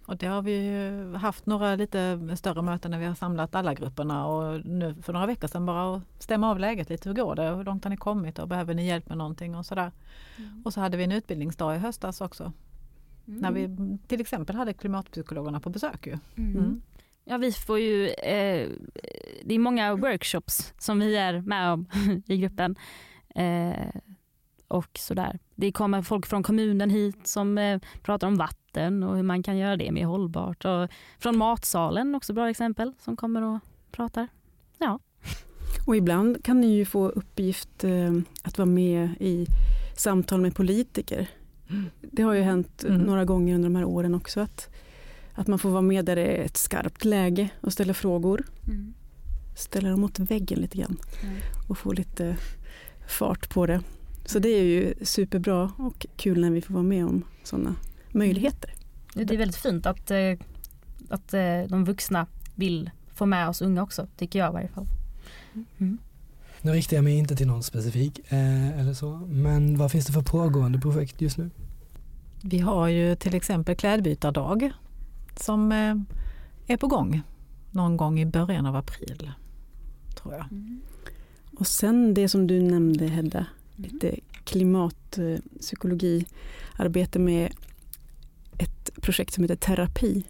Och 0.07 0.17
det 0.17 0.27
har 0.27 0.43
vi 0.43 1.19
haft 1.19 1.47
några 1.47 1.77
lite 1.77 2.21
större 2.37 2.63
möten 2.63 2.91
när 2.91 2.99
vi 2.99 3.05
har 3.05 3.15
samlat 3.15 3.55
alla 3.55 3.75
grupperna 3.75 4.27
och 4.27 4.67
nu 4.67 4.95
för 5.03 5.13
några 5.13 5.27
veckor 5.27 5.49
sedan 5.49 5.67
bara 5.67 5.97
att 5.97 6.03
stämma 6.19 6.51
av 6.51 6.59
läget 6.59 6.91
lite. 6.91 7.09
Hur 7.09 7.17
går 7.17 7.35
det? 7.35 7.51
Hur 7.51 7.65
långt 7.65 7.85
har 7.85 7.91
ni 7.91 7.97
kommit 7.97 8.39
och 8.39 8.49
behöver 8.49 8.75
ni 8.75 8.87
hjälp 8.87 9.09
med 9.09 9.19
någonting 9.19 9.55
och 9.55 9.67
sådär. 9.67 9.93
Mm. 10.37 10.63
Och 10.65 10.73
så 10.73 10.81
hade 10.81 10.97
vi 10.97 11.05
en 11.05 11.13
utbildningsdag 11.13 11.77
i 11.77 11.79
höstas 11.79 12.21
också. 12.21 12.53
Mm. 13.29 13.41
När 13.41 13.53
vi 13.53 13.77
till 14.09 14.21
exempel 14.21 14.57
hade 14.57 14.75
klimatpsykologerna 14.75 15.61
på 15.61 15.71
besök. 15.71 16.07
Ju. 16.07 16.19
Mm. 16.37 16.57
mm. 16.57 16.83
Ja 17.25 17.37
vi 17.39 17.53
får 17.53 17.79
ju, 17.79 18.09
eh, 18.09 18.69
det 19.45 19.55
är 19.55 19.59
många 19.59 19.95
workshops 19.95 20.75
som 20.79 20.99
vi 20.99 21.17
är 21.17 21.41
med 21.41 21.73
om 21.73 21.87
i 22.27 22.37
gruppen. 22.37 22.77
Eh, 23.35 24.01
och 24.69 24.99
sådär. 24.99 25.39
Det 25.55 25.73
kommer 25.73 26.03
folk 26.03 26.27
från 26.27 26.43
kommunen 26.43 26.91
hit 26.91 27.27
som 27.27 27.59
eh, 27.59 27.81
pratar 28.03 28.27
om 28.27 28.37
vatten 28.37 28.66
och 28.85 29.17
hur 29.17 29.23
man 29.23 29.43
kan 29.43 29.59
göra 29.59 29.77
det 29.77 29.93
mer 29.93 30.05
hållbart. 30.05 30.65
Och 30.65 30.91
från 31.19 31.37
matsalen 31.37 32.15
också 32.15 32.33
bra 32.33 32.51
exempel 32.51 32.93
som 32.99 33.17
kommer 33.17 33.43
och 33.43 33.59
pratar. 33.93 34.29
Ja. 34.79 34.99
Och 35.87 35.97
ibland 35.97 36.45
kan 36.45 36.61
ni 36.61 36.67
ju 36.67 36.85
få 36.85 37.09
uppgift 37.09 37.85
eh, 37.85 38.13
att 38.43 38.59
vara 38.59 38.67
med 38.67 39.09
i 39.21 39.47
samtal 39.97 40.41
med 40.41 40.55
politiker. 40.55 41.29
Det 42.01 42.23
har 42.23 42.35
ju 42.35 42.43
hänt 42.43 42.85
mm. 42.85 43.01
några 43.01 43.25
gånger 43.25 43.55
under 43.55 43.69
de 43.69 43.77
här 43.77 43.85
åren 43.85 44.15
också 44.15 44.41
att, 44.41 44.69
att 45.35 45.47
man 45.47 45.59
får 45.59 45.71
vara 45.71 45.83
med 45.83 46.05
där 46.05 46.17
det 46.17 46.23
är 46.23 46.45
ett 46.45 46.57
skarpt 46.57 47.05
läge 47.05 47.49
och 47.61 47.73
ställa 47.73 47.95
frågor. 47.95 48.45
Mm. 48.67 48.95
Ställa 49.57 49.89
dem 49.89 50.01
mot 50.01 50.19
väggen 50.19 50.61
lite 50.61 50.79
grann 50.79 50.97
mm. 51.23 51.37
och 51.69 51.79
få 51.79 51.93
lite 51.93 52.37
fart 53.09 53.55
på 53.55 53.67
det. 53.67 53.81
Så 54.25 54.39
det 54.39 54.49
är 54.49 54.63
ju 54.63 54.95
superbra 55.03 55.73
och 55.79 56.07
kul 56.17 56.41
när 56.41 56.51
vi 56.51 56.61
får 56.61 56.75
vara 56.75 56.85
med 56.85 57.07
om 57.07 57.25
sådana 57.43 57.75
möjligheter. 58.17 58.71
Det 59.15 59.35
är 59.35 59.39
väldigt 59.39 59.57
fint 59.57 59.87
att, 59.87 60.11
eh, 60.11 60.33
att 61.09 61.35
eh, 61.35 61.61
de 61.69 61.85
vuxna 61.85 62.27
vill 62.55 62.91
få 63.15 63.27
med 63.27 63.49
oss 63.49 63.63
unga 63.63 63.83
också, 63.83 64.07
tycker 64.17 64.39
jag 64.39 64.51
i 64.51 64.53
varje 64.53 64.69
fall. 64.69 64.87
Mm. 65.79 65.99
Nu 66.63 66.73
riktar 66.73 66.97
jag 66.97 67.05
mig 67.05 67.19
inte 67.19 67.37
till 67.37 67.47
någon 67.47 67.63
specifik 67.63 68.19
eh, 68.29 68.81
eller 68.81 68.95
så, 68.95 69.17
men 69.17 69.79
vad 69.79 69.93
finns 69.93 70.07
det 70.07 70.13
för 70.13 70.23
pågående 70.23 70.79
projekt 70.79 71.21
just 71.21 71.39
nu? 71.39 71.51
Vi 72.43 72.59
har 72.59 72.89
ju 72.89 73.17
till 73.17 73.35
exempel 73.35 73.77
klädbytardag 73.77 74.73
som 75.37 75.73
eh, 75.73 75.95
är 76.67 76.77
på 76.77 76.87
gång 76.87 77.23
någon 77.71 77.97
gång 77.97 78.21
i 78.21 78.27
början 78.27 78.67
av 78.67 78.77
april. 78.77 79.31
tror 80.15 80.35
jag. 80.35 80.47
Mm. 80.51 80.81
Och 81.59 81.67
sen 81.67 82.15
det 82.15 82.29
som 82.29 82.47
du 82.47 82.63
nämnde 82.63 83.07
Hedda, 83.07 83.47
lite 83.77 84.17
klimatpsykologiarbete 84.45 87.19
med 87.19 87.53
ett 88.59 89.03
projekt 89.03 89.35
som 89.35 89.45
heter 89.45 89.57
Terapi 89.57 90.25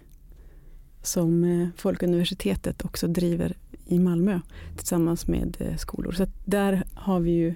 som 1.01 1.43
eh, 1.43 1.67
Folkuniversitetet 1.75 2.85
också 2.85 3.07
driver 3.07 3.53
i 3.85 3.99
Malmö 3.99 4.39
tillsammans 4.77 5.27
med 5.27 5.57
eh, 5.59 5.75
skolor. 5.75 6.11
Så 6.11 6.27
där 6.45 6.83
har 6.93 7.19
vi 7.19 7.31
ju 7.31 7.55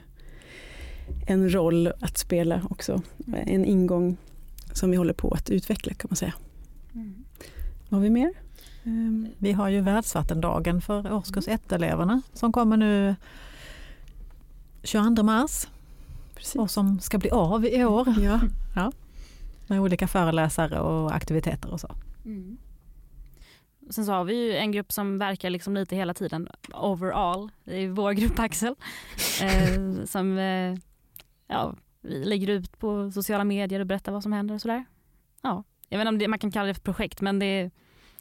en 1.28 1.54
roll 1.54 1.88
att 2.00 2.18
spela 2.18 2.62
också. 2.70 3.02
En 3.28 3.66
ingång 3.66 4.18
som 4.74 4.92
vi 4.92 4.98
håller 4.98 5.14
på 5.14 5.32
att 5.32 5.50
utveckla 5.50 5.94
kan 5.94 6.08
man 6.10 6.16
säga. 6.16 6.34
Mm. 6.94 7.16
Vad 7.90 8.00
har 8.00 8.04
vi 8.04 8.10
mer? 8.10 8.34
Ehm, 8.84 9.28
vi 9.38 9.52
har 9.52 9.70
ju 9.70 9.82
världsvattendagen 9.82 10.82
för 10.82 11.14
årskurs 11.14 11.48
1-eleverna 11.48 12.14
mm. 12.14 12.24
som 12.34 12.52
kommer 12.52 12.78
nu 12.78 13.16
22 14.84 15.24
mars 15.24 15.68
Precis. 16.36 16.56
och 16.56 16.72
som 16.72 17.00
ska 17.00 17.18
bli 17.18 17.30
av 17.30 17.66
i 17.66 17.86
år. 17.86 18.16
Ja. 18.22 18.40
ja. 18.76 18.92
Med 19.72 19.82
olika 19.82 20.08
föreläsare 20.08 20.80
och 20.80 21.16
aktiviteter 21.16 21.72
och 21.72 21.80
så. 21.80 21.96
Mm. 22.26 22.58
Sen 23.90 24.06
så 24.06 24.12
har 24.12 24.24
vi 24.24 24.36
ju 24.36 24.56
en 24.56 24.72
grupp 24.72 24.92
som 24.92 25.18
verkar 25.18 25.50
liksom 25.50 25.74
lite 25.74 25.96
hela 25.96 26.14
tiden 26.14 26.50
overall. 26.74 27.52
Det 27.64 27.76
är 27.76 27.90
vår 27.90 28.12
grupp 28.12 28.40
Axel. 28.40 28.76
eh, 29.42 30.06
som 30.06 30.38
eh, 30.38 30.76
ja, 31.48 31.76
vi 32.02 32.26
lägger 32.26 32.48
ut 32.48 32.80
på 32.80 33.12
sociala 33.12 33.44
medier 33.44 33.80
och 33.80 33.88
berättar 33.88 34.12
vad 34.12 34.24
som 34.24 34.34
händer 34.34 34.56
och 34.56 34.62
sådär. 34.62 34.86
Ja, 35.42 35.64
jag 35.90 35.98
vet 35.98 36.02
inte 36.02 36.10
om 36.10 36.20
det, 36.20 36.28
man 36.28 36.40
kan 36.40 36.52
kalla 36.52 36.68
det 36.68 36.74
för 36.74 36.82
projekt 36.82 37.22
men 37.22 37.40
det 37.40 37.72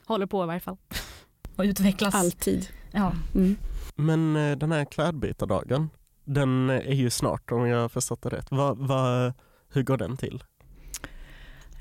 håller 0.04 0.26
på 0.26 0.44
i 0.44 0.46
varje 0.46 0.60
fall. 0.60 0.76
och 1.56 1.64
utvecklas. 1.64 2.14
Alltid. 2.14 2.68
Ja. 2.92 3.12
Mm. 3.34 3.56
Men 3.96 4.36
eh, 4.36 4.58
den 4.58 4.72
här 4.72 4.84
klädbytardagen, 4.84 5.90
den 6.24 6.70
är 6.70 6.94
ju 6.94 7.10
snart 7.10 7.52
om 7.52 7.66
jag 7.66 7.80
har 7.80 7.88
förstått 7.88 8.22
det 8.22 8.28
rätt. 8.28 8.50
Va, 8.50 8.74
va, 8.74 9.32
hur 9.72 9.82
går 9.82 9.96
den 9.96 10.16
till? 10.16 10.42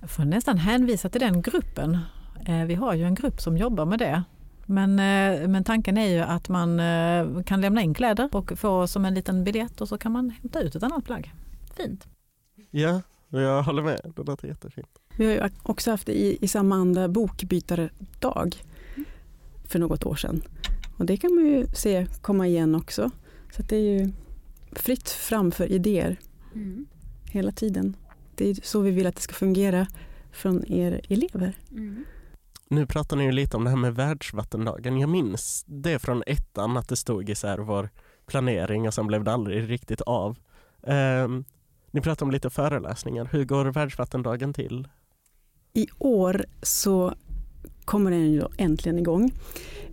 Jag 0.01 0.09
får 0.09 0.25
nästan 0.25 0.57
hänvisa 0.57 1.09
till 1.09 1.21
den 1.21 1.41
gruppen. 1.41 1.97
Eh, 2.45 2.65
vi 2.65 2.75
har 2.75 2.93
ju 2.93 3.03
en 3.03 3.15
grupp 3.15 3.41
som 3.41 3.57
jobbar 3.57 3.85
med 3.85 3.99
det. 3.99 4.23
Men, 4.65 4.91
eh, 4.91 5.47
men 5.47 5.63
tanken 5.63 5.97
är 5.97 6.07
ju 6.07 6.19
att 6.19 6.49
man 6.49 6.81
kan 7.43 7.61
lämna 7.61 7.81
in 7.81 7.93
kläder 7.93 8.29
och 8.31 8.51
få 8.55 8.87
som 8.87 9.05
en 9.05 9.13
liten 9.13 9.43
biljett 9.43 9.81
och 9.81 9.87
så 9.87 9.97
kan 9.97 10.11
man 10.11 10.29
hämta 10.29 10.61
ut 10.61 10.75
ett 10.75 10.83
annat 10.83 11.05
plagg. 11.05 11.33
Fint. 11.77 12.07
Ja, 12.71 13.01
jag 13.29 13.63
håller 13.63 13.83
med. 13.83 14.13
Det 14.15 14.23
låter 14.23 14.47
jättefint. 14.47 14.99
Vi 15.17 15.25
har 15.25 15.33
ju 15.33 15.49
också 15.63 15.91
haft 15.91 16.09
i, 16.09 16.37
i 16.41 16.47
samma 16.47 16.75
anda 16.75 17.07
bokbytardag 17.07 18.55
för 19.65 19.79
något 19.79 20.05
år 20.05 20.15
sedan. 20.15 20.41
Och 20.97 21.05
det 21.05 21.17
kan 21.17 21.35
man 21.35 21.45
ju 21.45 21.65
se 21.75 22.07
komma 22.21 22.47
igen 22.47 22.75
också. 22.75 23.11
Så 23.51 23.61
det 23.61 23.75
är 23.75 23.99
ju 23.99 24.11
fritt 24.71 25.09
fram 25.09 25.51
för 25.51 25.71
idéer 25.71 26.17
mm. 26.55 26.85
hela 27.31 27.51
tiden. 27.51 27.95
Det 28.39 28.49
är 28.49 28.55
så 28.63 28.79
vi 28.79 28.91
vill 28.91 29.07
att 29.07 29.15
det 29.15 29.21
ska 29.21 29.33
fungera 29.33 29.87
från 30.31 30.71
er 30.71 31.01
elever. 31.09 31.57
Mm. 31.71 32.05
Nu 32.69 32.85
pratar 32.85 33.17
ni 33.17 33.23
ju 33.23 33.31
lite 33.31 33.57
om 33.57 33.63
det 33.63 33.69
här 33.69 33.77
med 33.77 33.95
världsvattendagen. 33.95 34.99
Jag 34.99 35.09
minns 35.09 35.63
det 35.67 35.99
från 35.99 36.23
ettan 36.27 36.77
att 36.77 36.89
det 36.89 36.95
stod 36.95 37.29
i 37.29 37.35
så 37.35 37.47
här 37.47 37.57
vår 37.57 37.89
planering 38.25 38.87
och 38.87 38.93
sen 38.93 39.07
blev 39.07 39.23
det 39.23 39.31
aldrig 39.31 39.69
riktigt 39.69 40.01
av. 40.01 40.37
Um, 40.81 41.45
ni 41.91 42.01
pratar 42.01 42.25
om 42.25 42.31
lite 42.31 42.49
föreläsningar. 42.49 43.29
Hur 43.31 43.45
går 43.45 43.65
världsvattendagen 43.65 44.53
till? 44.53 44.87
I 45.73 45.87
år 45.97 46.45
så 46.61 47.13
kommer 47.85 48.11
den 48.11 48.31
ju 48.31 48.43
äntligen 48.57 48.99
igång. 48.99 49.31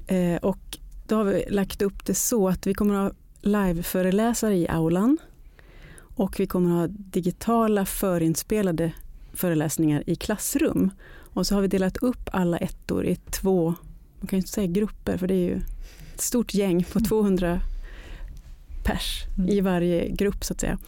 Eh, 0.06 0.36
och 0.36 0.78
då 1.06 1.16
har 1.16 1.24
vi 1.24 1.44
lagt 1.48 1.82
upp 1.82 2.06
det 2.06 2.14
så 2.14 2.48
att 2.48 2.66
vi 2.66 2.74
kommer 2.74 2.94
att 2.94 3.12
ha 3.12 3.18
liveföreläsare 3.40 4.56
i 4.56 4.68
aulan 4.68 5.18
och 6.16 6.40
vi 6.40 6.46
kommer 6.46 6.70
att 6.70 6.90
ha 6.90 6.96
digitala 6.98 7.86
förinspelade 7.86 8.92
föreläsningar 9.32 10.02
i 10.06 10.16
klassrum. 10.16 10.90
Och 11.08 11.46
så 11.46 11.54
har 11.54 11.62
vi 11.62 11.68
delat 11.68 11.96
upp 11.96 12.28
alla 12.32 12.58
ettor 12.58 13.06
i 13.06 13.16
två, 13.16 13.74
man 14.20 14.26
kan 14.26 14.36
ju 14.36 14.40
inte 14.40 14.52
säga 14.52 14.66
grupper 14.66 15.16
för 15.16 15.26
det 15.26 15.34
är 15.34 15.48
ju 15.48 15.60
ett 16.14 16.20
stort 16.20 16.54
gäng 16.54 16.84
på 16.84 17.00
200 17.00 17.48
mm. 17.48 17.60
pers 18.84 19.24
mm. 19.38 19.48
i 19.48 19.60
varje 19.60 20.08
grupp 20.08 20.44
så 20.44 20.52
att 20.52 20.60
säga. 20.60 20.78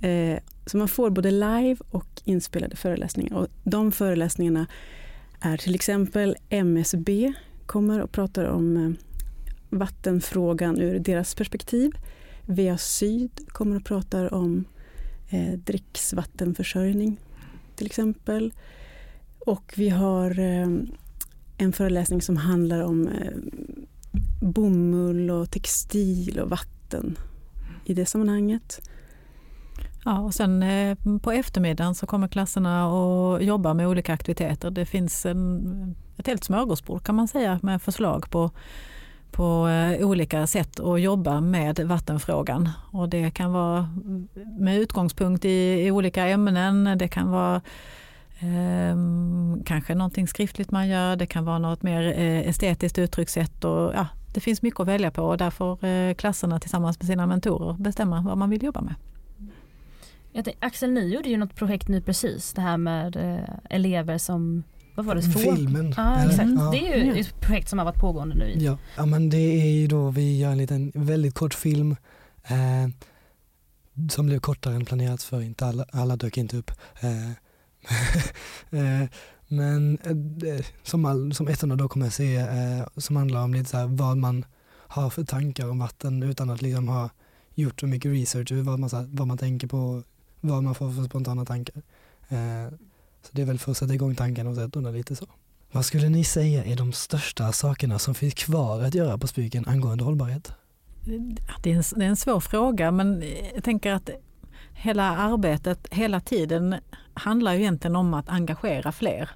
Eh, 0.00 0.38
så 0.66 0.76
man 0.76 0.88
får 0.88 1.10
både 1.10 1.30
live 1.30 1.76
och 1.90 2.22
inspelade 2.24 2.76
föreläsningar. 2.76 3.36
Och 3.36 3.46
de 3.64 3.92
föreläsningarna 3.92 4.66
är 5.40 5.56
till 5.56 5.74
exempel 5.74 6.36
MSB 6.48 7.32
kommer 7.66 8.00
och 8.00 8.12
pratar 8.12 8.44
om 8.44 8.76
eh, 8.76 8.90
vattenfrågan 9.78 10.80
ur 10.80 10.98
deras 10.98 11.34
perspektiv. 11.34 11.92
VA 12.46 12.78
Syd 12.78 13.30
kommer 13.48 13.76
och 13.76 13.84
pratar 13.84 14.34
om 14.34 14.64
eh, 15.28 15.52
dricksvattenförsörjning 15.52 17.20
till 17.76 17.86
exempel. 17.86 18.52
Och 19.38 19.74
vi 19.76 19.88
har 19.88 20.38
eh, 20.38 20.68
en 21.58 21.72
föreläsning 21.72 22.22
som 22.22 22.36
handlar 22.36 22.80
om 22.80 23.08
eh, 23.08 23.32
bomull 24.40 25.30
och 25.30 25.50
textil 25.50 26.40
och 26.40 26.50
vatten 26.50 27.18
i 27.84 27.94
det 27.94 28.06
sammanhanget. 28.06 28.80
Ja, 30.04 30.20
och 30.20 30.34
sen 30.34 30.62
eh, 30.62 30.96
på 31.22 31.32
eftermiddagen 31.32 31.94
så 31.94 32.06
kommer 32.06 32.28
klasserna 32.28 32.88
och 32.88 33.42
jobbar 33.42 33.74
med 33.74 33.88
olika 33.88 34.12
aktiviteter. 34.12 34.70
Det 34.70 34.86
finns 34.86 35.26
en, 35.26 35.96
ett 36.16 36.26
helt 36.26 36.44
smörgåsbord 36.44 37.04
kan 37.04 37.14
man 37.14 37.28
säga 37.28 37.60
med 37.62 37.82
förslag 37.82 38.30
på, 38.30 38.50
på 39.36 39.68
eh, 39.68 40.06
olika 40.08 40.46
sätt 40.46 40.80
att 40.80 41.00
jobba 41.00 41.40
med 41.40 41.80
vattenfrågan. 41.80 42.70
Och 42.90 43.08
det 43.08 43.30
kan 43.30 43.52
vara 43.52 43.88
med 44.58 44.78
utgångspunkt 44.78 45.44
i, 45.44 45.86
i 45.86 45.90
olika 45.90 46.26
ämnen. 46.26 46.98
Det 46.98 47.08
kan 47.08 47.30
vara 47.30 47.56
eh, 48.40 48.96
kanske 49.64 49.94
någonting 49.94 50.28
skriftligt 50.28 50.70
man 50.70 50.88
gör. 50.88 51.16
Det 51.16 51.26
kan 51.26 51.44
vara 51.44 51.58
något 51.58 51.82
mer 51.82 52.02
eh, 52.02 52.48
estetiskt 52.48 52.98
uttryckssätt. 52.98 53.64
Och, 53.64 53.92
ja, 53.94 54.06
det 54.34 54.40
finns 54.40 54.62
mycket 54.62 54.80
att 54.80 54.88
välja 54.88 55.10
på 55.10 55.22
och 55.22 55.38
där 55.38 55.50
får 55.50 55.84
eh, 55.84 56.14
klasserna 56.14 56.60
tillsammans 56.60 57.00
med 57.00 57.06
sina 57.06 57.26
mentorer 57.26 57.76
bestämma 57.78 58.20
vad 58.20 58.38
man 58.38 58.50
vill 58.50 58.62
jobba 58.62 58.80
med. 58.80 58.94
Tänkte, 60.32 60.52
Axel, 60.66 60.90
ni 60.90 61.14
gjorde 61.14 61.28
ju 61.28 61.36
något 61.36 61.54
projekt 61.54 61.88
nu 61.88 62.00
precis, 62.00 62.52
det 62.52 62.60
här 62.60 62.76
med 62.76 63.16
eh, 63.16 63.54
elever 63.70 64.18
som 64.18 64.62
vad 64.96 65.06
var 65.06 65.14
det? 65.14 65.22
Filmen. 65.22 65.94
Ah, 65.96 66.24
exakt. 66.24 66.50
Ja. 66.56 66.70
Det 66.70 66.92
är 66.92 67.04
ju 67.04 67.20
ett 67.20 67.40
projekt 67.40 67.68
som 67.68 67.78
har 67.78 67.86
varit 67.86 68.00
pågående 68.00 68.34
nu. 68.34 68.54
Ja. 68.56 68.78
ja, 68.96 69.06
men 69.06 69.30
det 69.30 69.36
är 69.62 69.70
ju 69.70 69.86
då 69.86 70.10
vi 70.10 70.38
gör 70.38 70.50
en 70.50 70.58
liten 70.58 70.92
väldigt 70.94 71.34
kort 71.34 71.54
film 71.54 71.96
eh, 72.44 72.88
som 74.10 74.26
blev 74.26 74.40
kortare 74.40 74.74
än 74.74 74.84
planerat 74.84 75.22
för 75.22 75.42
inte 75.42 75.66
alla, 75.66 75.86
alla 75.92 76.16
dök 76.16 76.36
inte 76.36 76.56
upp. 76.56 76.70
Eh, 77.00 77.30
eh, 78.80 79.08
men 79.48 79.98
eh, 79.98 80.64
som, 80.82 81.04
all, 81.04 81.34
som 81.34 81.48
ettorna 81.48 81.76
då 81.76 81.88
kommer 81.88 82.06
att 82.06 82.14
se 82.14 82.36
eh, 82.36 82.86
som 82.96 83.16
handlar 83.16 83.42
om 83.42 83.54
lite 83.54 83.70
så 83.70 83.76
här, 83.76 83.86
vad 83.86 84.16
man 84.16 84.44
har 84.88 85.10
för 85.10 85.24
tankar 85.24 85.70
om 85.70 85.78
vatten 85.78 86.22
utan 86.22 86.50
att 86.50 86.62
liksom 86.62 86.88
ha 86.88 87.10
gjort 87.54 87.80
så 87.80 87.86
mycket 87.86 88.12
research 88.12 88.52
vad 88.52 88.78
man, 88.78 88.90
vad 88.92 89.26
man 89.26 89.38
tänker 89.38 89.66
på 89.66 90.02
vad 90.40 90.62
man 90.62 90.74
får 90.74 90.92
för 90.92 91.04
spontana 91.04 91.44
tankar. 91.44 91.82
Så 93.26 93.32
det 93.32 93.42
är 93.42 93.46
väl 93.46 93.58
för 93.58 93.70
att 93.70 93.76
sätta 93.76 93.94
igång 93.94 94.14
tankarna 94.14 94.50
och 94.50 94.58
ettorna 94.58 94.90
lite 94.90 95.16
så. 95.16 95.26
Vad 95.72 95.84
skulle 95.84 96.08
ni 96.08 96.24
säga 96.24 96.64
är 96.64 96.76
de 96.76 96.92
största 96.92 97.52
sakerna 97.52 97.98
som 97.98 98.14
finns 98.14 98.34
kvar 98.34 98.82
att 98.82 98.94
göra 98.94 99.18
på 99.18 99.26
Spyken 99.26 99.64
angående 99.66 100.04
hållbarhet? 100.04 100.52
Det 101.62 101.70
är, 101.70 101.76
en, 101.76 101.82
det 101.96 102.04
är 102.04 102.08
en 102.08 102.16
svår 102.16 102.40
fråga 102.40 102.90
men 102.90 103.24
jag 103.54 103.64
tänker 103.64 103.92
att 103.92 104.10
hela 104.72 105.16
arbetet 105.16 105.88
hela 105.90 106.20
tiden 106.20 106.74
handlar 107.14 107.52
ju 107.52 107.60
egentligen 107.60 107.96
om 107.96 108.14
att 108.14 108.28
engagera 108.28 108.92
fler. 108.92 109.30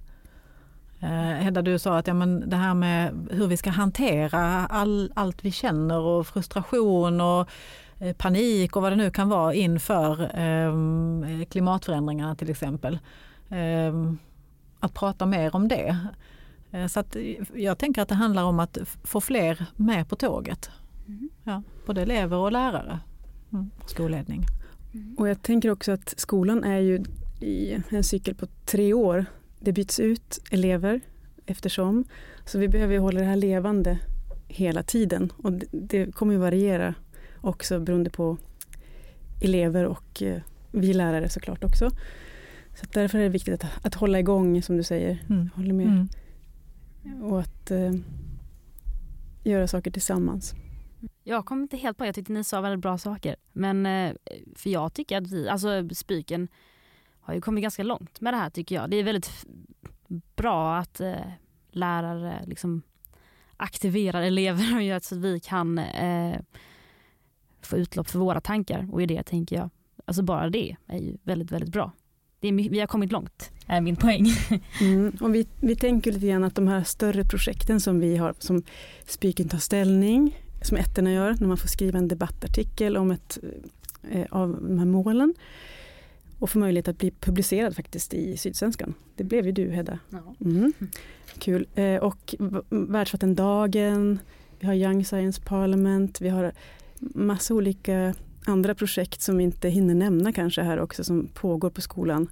Eh, 1.01 1.09
Hedda, 1.45 1.63
du 1.63 1.79
sa 1.79 1.99
att 1.99 2.07
ja, 2.07 2.15
men 2.15 2.51
det 2.51 2.57
här 2.57 2.75
med 2.75 3.29
hur 3.31 3.47
vi 3.47 3.57
ska 3.57 3.71
hantera 3.71 4.67
all, 4.67 5.13
allt 5.17 5.45
vi 5.45 5.53
känner 5.53 5.99
och 5.99 6.27
frustration 6.27 7.21
och 7.21 7.49
eh, 7.99 8.17
panik 8.17 8.77
och 8.77 8.83
vad 8.83 8.93
det 8.93 8.97
nu 8.97 9.11
kan 9.11 9.29
vara 9.29 9.55
inför 9.55 10.23
eh, 10.23 11.45
klimatförändringarna 11.45 12.35
till 12.35 12.51
exempel. 12.51 12.99
Ehm, 13.51 14.19
att 14.81 14.95
prata 14.95 15.27
mer 15.27 15.55
om 15.55 15.69
det. 15.69 15.97
Eh, 16.71 16.87
så 16.87 17.01
att 17.01 17.17
jag 17.55 17.79
tänker 17.79 18.03
att 18.03 18.09
det 18.09 18.15
handlar 18.15 18.43
om 18.45 18.61
att 18.61 18.79
få 19.05 19.21
fler 19.21 19.67
med 19.77 20.09
på 20.09 20.17
tåget. 20.17 20.71
Mm. 21.07 21.29
Ja, 21.45 21.63
både 21.87 22.03
elever 22.03 22.37
och 22.37 22.53
lärare. 22.53 23.01
Mm, 23.53 23.71
skolledning. 23.87 24.45
Mm. 24.95 25.17
Och 25.19 25.29
jag 25.29 25.43
tänker 25.43 25.71
också 25.71 25.93
att 25.93 26.15
skolan 26.17 26.65
är 26.65 26.79
ju 26.79 27.05
i 27.41 27.83
en 27.89 28.05
cykel 28.05 28.35
på 28.35 28.47
tre 28.67 28.93
år. 28.93 29.25
Det 29.59 29.73
byts 29.73 30.01
ut 30.01 30.41
elever 30.51 31.01
eftersom. 31.47 32.05
Så 32.45 32.59
vi 32.59 32.69
behöver 32.69 32.99
hålla 32.99 33.21
det 33.21 33.27
här 33.27 33.37
levande 33.37 33.99
hela 34.49 34.83
tiden. 34.83 35.33
Och 35.37 35.53
det, 35.53 35.67
det 35.73 36.15
kommer 36.15 36.33
ju 36.33 36.39
variera 36.39 36.95
också 37.41 37.81
beroende 37.81 38.11
på 38.11 38.37
elever 39.41 39.85
och 39.85 40.23
eh, 40.23 40.41
vi 40.71 40.93
lärare 40.95 41.29
såklart 41.29 41.65
också. 41.65 41.91
Så 42.75 42.85
att 42.85 42.93
därför 42.93 43.19
är 43.19 43.23
det 43.23 43.29
viktigt 43.29 43.65
att, 43.65 43.87
att 43.87 43.95
hålla 43.95 44.19
igång 44.19 44.63
som 44.63 44.77
du 44.77 44.83
säger. 44.83 45.19
Mm. 45.31 45.51
Håller 45.55 45.73
med. 45.73 45.87
Mm. 45.87 47.23
Och 47.23 47.41
att 47.41 47.71
eh, 47.71 47.93
göra 49.45 49.67
saker 49.67 49.91
tillsammans. 49.91 50.55
Jag 51.25 51.45
kom 51.45 51.63
inte 51.63 51.77
helt 51.77 51.99
på, 51.99 52.07
jag 52.07 52.15
tyckte 52.15 52.33
ni 52.33 52.45
sa 52.45 52.61
väldigt 52.61 52.83
bra 52.83 52.99
saker. 52.99 53.37
Men 53.53 53.87
eh, 53.87 54.15
för 54.55 54.71
jag 54.71 54.95
tycker 54.95 55.17
att 55.17 55.31
vi, 55.31 55.49
alltså 55.49 55.89
Spiken 55.95 56.49
har 57.21 57.35
ju 57.35 57.41
kommit 57.41 57.63
ganska 57.63 57.83
långt 57.83 58.21
med 58.21 58.33
det 58.35 58.39
här 58.39 58.51
tycker 58.51 58.75
jag. 58.75 58.91
Det 58.91 58.97
är 58.97 59.05
väldigt 59.05 59.47
bra 60.37 60.77
att 60.77 61.01
eh, 61.01 61.15
lärare 61.71 62.43
liksom 62.47 62.83
aktiverar 63.57 64.23
elever 64.23 64.77
och 64.77 64.83
gör 64.83 65.01
så 65.01 65.15
att 65.15 65.21
vi 65.21 65.41
kan 65.41 65.79
eh, 65.79 66.41
få 67.63 67.77
utlopp 67.77 68.09
för 68.09 68.19
våra 68.19 68.41
tankar 68.41 68.89
och 68.93 69.03
idéer 69.03 69.23
tänker 69.23 69.57
jag. 69.57 69.71
Alltså 70.05 70.23
bara 70.23 70.51
det 70.51 70.77
är 70.87 70.99
ju 70.99 71.17
väldigt, 71.23 71.53
väldigt 71.53 71.73
bra. 71.73 71.93
Det 72.41 72.49
är, 72.49 72.53
vi 72.53 72.81
har 72.81 72.87
kommit 72.87 73.13
långt, 73.13 73.51
är 73.67 73.81
min 73.81 73.97
poäng. 73.97 74.27
Mm. 74.81 75.13
Och 75.21 75.35
vi, 75.35 75.47
vi 75.61 75.77
tänker 75.77 76.13
lite 76.13 76.27
grann 76.27 76.45
att 76.45 76.55
de 76.55 76.69
här 76.69 76.85
större 76.85 77.25
projekten 77.25 77.81
som 77.81 78.01
vi 78.01 78.17
har, 78.17 78.35
som 78.39 78.63
Spiken 79.07 79.49
tar 79.49 79.59
ställning, 79.59 80.41
som 80.63 80.77
ettorna 80.77 81.13
gör, 81.13 81.37
när 81.41 81.49
man 81.49 81.57
får 81.57 81.69
skriva 81.69 81.99
en 81.99 82.09
debattartikel 82.09 82.97
om 82.97 83.11
ett 83.11 83.39
eh, 84.11 84.27
av 84.31 84.59
de 84.63 84.79
här 84.79 84.87
målen 84.87 85.35
och 86.39 86.51
få 86.51 86.59
möjlighet 86.59 86.89
att 86.89 86.99
bli 86.99 87.11
publicerad 87.11 87.77
faktiskt 87.77 88.15
i 88.15 88.37
Sydsvenskan. 88.37 88.95
Det 89.17 89.25
blev 89.25 89.47
ju 89.47 89.53
du 89.53 89.71
Hedda. 89.71 89.99
Mm. 90.41 90.73
Kul. 91.39 91.67
Eh, 91.75 91.97
och 91.97 92.35
Världsvattendagen, 92.69 94.19
vi 94.61 94.67
har 94.67 94.75
Young 94.75 95.05
Science 95.05 95.43
Parliament, 95.45 96.21
vi 96.21 96.29
har 96.29 96.53
massa 96.99 97.55
olika 97.55 98.15
andra 98.47 98.75
projekt 98.75 99.23
som 99.23 99.37
vi 99.37 99.45
inte 99.45 99.69
hinner 99.69 99.95
nämna 99.95 100.33
kanske 100.33 100.63
här 100.63 100.81
också 100.81 101.05
som 101.05 101.29
pågår 101.35 101.71
på 101.71 101.81
skolan 101.81 102.29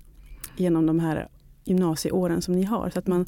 genom 0.56 0.86
de 0.86 1.00
här 1.00 1.28
gymnasieåren 1.64 2.42
som 2.42 2.54
ni 2.54 2.62
har. 2.64 2.90
Så 2.90 2.98
att 2.98 3.06
man 3.06 3.26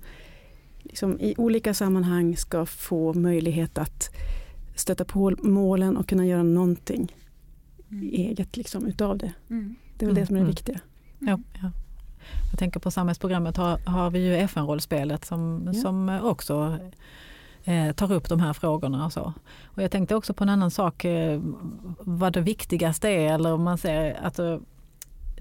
liksom 0.83 1.21
i 1.21 1.35
olika 1.39 1.75
sammanhang 1.75 2.37
ska 2.37 2.67
få 2.67 3.15
möjlighet 3.15 3.79
att 3.79 4.11
stöta 4.77 5.05
på 5.05 5.31
målen 5.43 5.97
och 5.97 6.09
kunna 6.09 6.27
göra 6.27 6.43
någonting 6.43 7.17
eget 8.13 8.57
liksom, 8.57 8.87
utav 8.87 9.19
det. 9.19 9.33
Mm. 9.51 9.75
Det 9.99 10.05
är 10.05 10.07
väl 10.07 10.15
det 10.15 10.27
som 10.27 10.37
är 10.37 10.41
det 10.41 10.43
Mm. 10.45 10.51
viktiga. 10.51 10.81
Ja, 11.19 11.39
ja. 11.63 11.71
Jag 12.51 12.59
tänker 12.59 12.81
på 12.81 12.91
samhällsprogrammet 12.91 13.57
har, 13.57 13.79
har 13.79 14.11
vi 14.11 14.19
ju 14.27 14.35
FN-rollspelet 14.37 15.25
som, 15.25 15.63
Ja. 15.67 15.81
som 15.81 16.19
också 16.23 16.79
Eh, 17.65 17.93
tar 17.93 18.13
upp 18.13 18.29
de 18.29 18.41
här 18.41 18.53
frågorna. 18.53 19.05
Och, 19.07 19.13
så. 19.13 19.33
och 19.65 19.83
jag 19.83 19.91
tänkte 19.91 20.15
också 20.15 20.35
på 20.35 20.45
en 20.45 20.51
annan 20.51 20.71
sak, 20.71 21.05
eh, 21.05 21.41
vad 21.99 22.33
det 22.33 22.41
viktigaste 22.41 23.09
är. 23.09 23.35
Eller 23.35 23.53
om 23.53 23.63
man 23.63 23.79
säger 23.79 24.21
att 24.23 24.39
eh, 24.39 24.59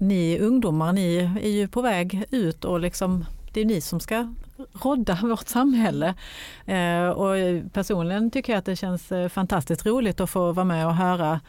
ni 0.00 0.38
ungdomar, 0.38 0.92
ni 0.92 1.16
är 1.42 1.48
ju 1.48 1.68
på 1.68 1.82
väg 1.82 2.24
ut 2.30 2.64
och 2.64 2.80
liksom, 2.80 3.24
det 3.52 3.60
är 3.60 3.64
ni 3.64 3.80
som 3.80 4.00
ska 4.00 4.34
rodda 4.72 5.18
vårt 5.22 5.48
samhälle. 5.48 6.14
Och 7.14 7.34
personligen 7.72 8.30
tycker 8.30 8.52
jag 8.52 8.58
att 8.58 8.64
det 8.64 8.76
känns 8.76 9.12
fantastiskt 9.28 9.86
roligt 9.86 10.20
att 10.20 10.30
få 10.30 10.52
vara 10.52 10.64
med 10.64 10.86
och 10.86 10.94
höra 10.94 11.40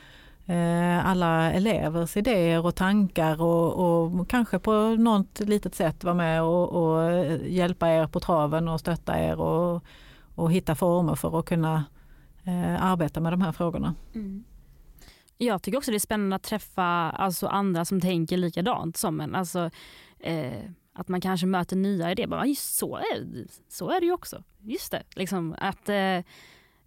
alla 1.04 1.52
elevers 1.52 2.18
idéer 2.18 2.66
och 2.66 2.76
tankar 2.76 3.42
och, 3.42 3.74
och 3.74 4.30
kanske 4.30 4.60
på 4.60 4.72
något 4.96 5.40
litet 5.40 5.76
sätt 5.76 6.04
vara 6.04 6.16
med 6.16 6.44
och, 6.44 6.70
och 6.70 7.14
hjälpa 7.48 7.90
er 7.90 8.08
på 8.08 8.20
traven 8.20 8.68
och 8.68 8.80
stötta 8.80 9.20
er 9.20 9.40
och, 9.40 9.84
och 10.36 10.52
hitta 10.52 10.76
former 10.76 11.16
för 11.16 11.40
att 11.40 11.46
kunna 11.46 11.86
eh, 12.44 12.84
arbeta 12.84 13.20
med 13.20 13.34
de 13.34 13.42
här 13.42 13.52
frågorna. 13.52 13.96
Mm. 14.16 14.44
Jag 15.38 15.62
tycker 15.62 15.78
också 15.78 15.92
det 15.92 15.98
är 15.98 16.00
spännande 16.00 16.36
att 16.36 16.44
träffa 16.44 16.84
alltså, 16.84 17.48
andra 17.48 17.86
som 17.86 18.02
tänker 18.02 18.38
likadant 18.38 18.98
som 18.98 19.22
en. 19.22 19.36
Alltså, 19.36 19.70
eh, 20.20 20.64
att 20.94 21.08
man 21.08 21.22
kanske 21.22 21.48
möter 21.48 21.76
nya 21.76 22.12
idéer. 22.12 22.28
Bara, 22.28 22.46
just 22.46 22.76
så, 22.76 22.98
är, 22.98 23.48
så 23.70 23.90
är 23.90 24.00
det 24.00 24.06
ju 24.06 24.12
också. 24.12 24.44
Just 24.60 24.92
det. 24.92 25.04
Liksom, 25.16 25.56
att 25.58 25.90
eh, 25.90 26.20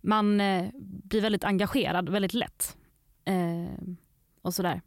man 0.01 0.41
eh, 0.41 0.69
blir 0.81 1.21
väldigt 1.21 1.45
engagerad 1.45 2.09
väldigt 2.09 2.35
lätt. 2.35 2.77
Eh, 3.25 3.95
och 4.43 4.55
sådär. 4.55 4.81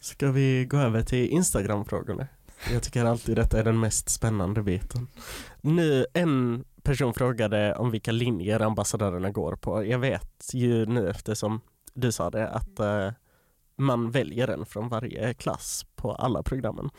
Ska 0.00 0.30
vi 0.30 0.64
gå 0.64 0.76
över 0.76 1.02
till 1.02 1.28
Instagram-frågorna? 1.28 2.26
Jag 2.72 2.82
tycker 2.82 3.04
alltid 3.04 3.36
detta 3.36 3.58
är 3.58 3.64
den 3.64 3.80
mest 3.80 4.08
spännande 4.08 4.62
biten. 4.62 5.08
Nu, 5.60 6.06
en 6.12 6.64
person 6.84 7.14
frågade 7.14 7.74
om 7.74 7.90
vilka 7.90 8.12
linjer 8.12 8.60
ambassadörerna 8.60 9.30
går 9.30 9.56
på. 9.56 9.84
Jag 9.84 9.98
vet 9.98 10.50
ju 10.52 10.86
nu 10.86 11.10
eftersom 11.10 11.60
du 11.94 12.12
sa 12.12 12.30
det 12.30 12.48
att 12.48 12.80
eh, 12.80 13.10
man 13.76 14.10
väljer 14.10 14.48
en 14.48 14.66
från 14.66 14.88
varje 14.88 15.34
klass 15.34 15.86
på 15.96 16.12
alla 16.12 16.42
programmen. 16.42 16.90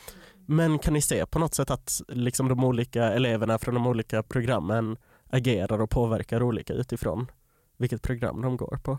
Men 0.46 0.80
kan 0.80 0.94
ni 0.94 1.02
se 1.02 1.26
på 1.26 1.40
något 1.40 1.56
sätt 1.56 1.72
att 1.72 2.02
liksom 2.08 2.48
de 2.48 2.64
olika 2.64 3.04
eleverna 3.04 3.58
från 3.58 3.74
de 3.74 3.88
olika 3.88 4.24
programmen 4.24 4.98
agerar 5.30 5.82
och 5.82 5.90
påverkar 5.90 6.44
olika 6.44 6.74
utifrån 6.74 7.28
vilket 7.78 8.02
program 8.02 8.42
de 8.42 8.58
går 8.58 8.80
på? 8.84 8.98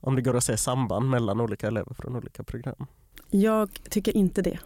Om 0.00 0.16
det 0.16 0.22
går 0.22 0.36
att 0.36 0.44
se 0.44 0.56
samband 0.56 1.10
mellan 1.10 1.40
olika 1.40 1.66
elever 1.66 1.94
från 1.94 2.16
olika 2.16 2.42
program. 2.42 2.86
Jag 3.30 3.70
tycker 3.90 4.16
inte 4.16 4.42
det. 4.42 4.58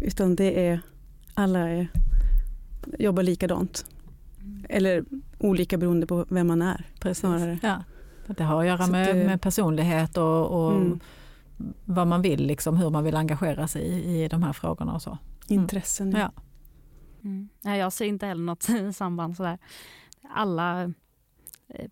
Utan 0.00 0.36
det 0.36 0.66
är, 0.68 0.80
alla 1.34 1.58
är, 1.58 1.88
jobbar 2.98 3.22
likadant. 3.22 3.84
Eller 4.68 5.04
olika 5.38 5.78
beroende 5.78 6.06
på 6.06 6.26
vem 6.28 6.46
man 6.46 6.62
är 6.62 6.84
snarare. 7.14 7.58
Ja, 7.62 7.84
det 8.26 8.44
har 8.44 8.60
att 8.60 8.66
göra 8.66 8.86
med, 8.86 9.16
det- 9.16 9.24
med 9.26 9.40
personlighet 9.40 10.16
och, 10.16 10.46
och 10.66 10.72
Mm. 10.76 11.00
vad 11.84 12.06
man 12.06 12.22
vill, 12.22 12.46
liksom, 12.46 12.76
hur 12.76 12.90
man 12.90 13.04
vill 13.04 13.16
engagera 13.16 13.68
sig 13.68 13.82
i, 13.82 14.24
i 14.24 14.28
de 14.28 14.42
här 14.42 14.52
frågorna 14.52 14.94
och 14.94 15.02
så. 15.02 15.18
Intressen. 15.46 16.10
Ja. 16.12 16.32
Mm. 17.22 17.48
Nej, 17.60 17.78
jag 17.80 17.92
ser 17.92 18.04
inte 18.04 18.26
heller 18.26 18.44
något 18.44 18.68
samband 18.94 19.36
sådär. 19.36 19.58
Alla 20.34 20.82
eh, 21.68 21.88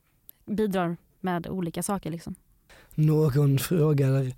bidrar 0.47 0.97
med 1.21 1.47
olika 1.47 1.83
saker 1.83 2.11
liksom. 2.11 2.35
Någon 2.95 3.59
frågar 3.59 4.33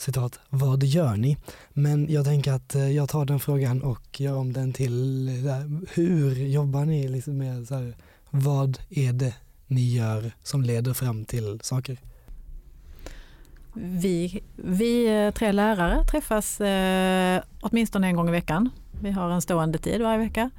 citat, 0.00 0.40
vad 0.48 0.82
gör 0.82 1.16
ni? 1.16 1.36
Men 1.70 2.12
jag 2.12 2.24
tänker 2.24 2.52
att 2.52 2.74
eh, 2.74 2.90
jag 2.90 3.08
tar 3.08 3.24
den 3.24 3.40
frågan 3.40 3.82
och 3.82 4.20
gör 4.20 4.36
om 4.36 4.52
den 4.52 4.72
till 4.72 5.28
eh, 5.28 5.34
där, 5.34 5.80
hur 5.94 6.34
jobbar 6.34 6.84
ni 6.84 7.08
liksom 7.08 7.38
med 7.38 7.68
så 7.68 7.74
här, 7.74 7.96
vad 8.30 8.78
är 8.90 9.12
det 9.12 9.34
ni 9.66 9.94
gör 9.94 10.32
som 10.42 10.62
leder 10.62 10.94
fram 10.94 11.24
till 11.24 11.60
saker? 11.62 11.98
Vi, 13.74 14.42
vi 14.56 15.24
eh, 15.24 15.30
tre 15.30 15.52
lärare 15.52 16.04
träffas 16.04 16.60
eh, 16.60 17.42
åtminstone 17.60 18.06
en 18.06 18.16
gång 18.16 18.28
i 18.28 18.32
veckan. 18.32 18.70
Vi 19.02 19.10
har 19.10 19.30
en 19.30 19.42
stående 19.42 19.78
tid 19.78 20.02
varje 20.02 20.18
vecka. 20.18 20.50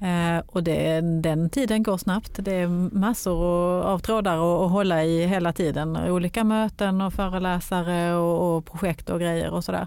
Eh, 0.00 0.42
och 0.46 0.62
det, 0.62 1.00
den 1.00 1.50
tiden 1.50 1.82
går 1.82 1.98
snabbt. 1.98 2.44
Det 2.44 2.52
är 2.52 2.68
massor 2.98 3.44
av 3.82 3.98
trådar 3.98 4.34
att, 4.34 4.66
att 4.66 4.70
hålla 4.70 5.04
i 5.04 5.26
hela 5.26 5.52
tiden. 5.52 5.96
Olika 5.96 6.44
möten 6.44 7.00
och 7.00 7.12
föreläsare 7.12 8.14
och, 8.14 8.56
och 8.56 8.66
projekt 8.66 9.10
och 9.10 9.20
grejer 9.20 9.50
och 9.50 9.64
sådär. 9.64 9.86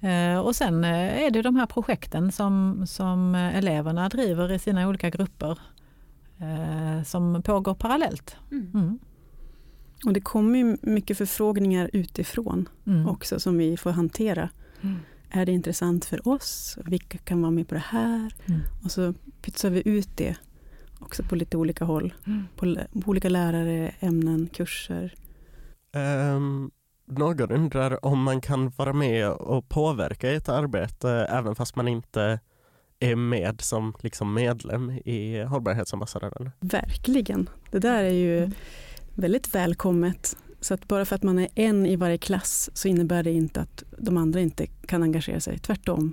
Eh, 0.00 0.38
och 0.38 0.56
sen 0.56 0.84
eh, 0.84 1.22
är 1.22 1.30
det 1.30 1.42
de 1.42 1.56
här 1.56 1.66
projekten 1.66 2.32
som, 2.32 2.86
som 2.86 3.34
eleverna 3.34 4.08
driver 4.08 4.52
i 4.52 4.58
sina 4.58 4.88
olika 4.88 5.10
grupper 5.10 5.58
som 7.04 7.42
pågår 7.42 7.74
parallellt. 7.74 8.36
Mm. 8.50 8.98
Och 10.06 10.12
det 10.12 10.20
kommer 10.20 10.76
mycket 10.82 11.18
förfrågningar 11.18 11.90
utifrån 11.92 12.68
Mm. 12.86 13.08
också 13.08 13.40
som 13.40 13.58
vi 13.58 13.76
får 13.76 13.90
hantera. 13.90 14.48
Mm. 14.82 14.96
Är 15.30 15.46
det 15.46 15.52
intressant 15.52 16.04
för 16.04 16.28
oss? 16.28 16.78
Vilka 16.84 17.18
kan 17.18 17.40
vara 17.42 17.50
med 17.50 17.68
på 17.68 17.74
det 17.74 17.84
här? 17.86 18.34
Mm. 18.46 18.60
Och 18.84 18.90
så 18.90 19.14
pytsar 19.42 19.70
vi 19.70 19.82
ut 19.88 20.08
det 20.16 20.36
också 21.00 21.22
på 21.22 21.36
lite 21.36 21.56
olika 21.56 21.84
håll. 21.84 22.14
Mm. 22.26 22.44
På, 22.56 22.74
på 23.02 23.10
olika 23.10 23.28
lärare, 23.28 23.94
ämnen, 24.00 24.48
kurser. 24.52 25.14
Um, 26.34 26.70
någon 27.06 27.50
undrar 27.50 28.04
om 28.04 28.22
man 28.22 28.40
kan 28.40 28.68
vara 28.76 28.92
med 28.92 29.30
och 29.30 29.68
påverka 29.68 30.32
ett 30.32 30.48
arbete 30.48 31.10
även 31.10 31.54
fast 31.54 31.76
man 31.76 31.88
inte 31.88 32.40
är 32.98 33.16
med 33.16 33.60
som 33.60 33.94
liksom 34.02 34.34
medlem 34.34 34.90
i 34.90 35.42
hållbarhetsambassadören. 35.42 36.50
Verkligen. 36.60 37.50
Det 37.70 37.78
där 37.78 38.04
är 38.04 38.10
ju 38.10 38.38
Mm. 38.38 38.52
väldigt 39.14 39.54
välkommet. 39.54 40.36
Så 40.66 40.74
att 40.74 40.88
bara 40.88 41.04
för 41.04 41.16
att 41.16 41.22
man 41.22 41.38
är 41.38 41.48
en 41.54 41.86
i 41.86 41.96
varje 41.96 42.18
klass 42.18 42.70
så 42.74 42.88
innebär 42.88 43.22
det 43.22 43.32
inte 43.32 43.60
att 43.60 43.82
de 43.98 44.16
andra 44.16 44.40
inte 44.40 44.66
kan 44.66 45.02
engagera 45.02 45.40
sig. 45.40 45.58
Tvärtom. 45.58 46.12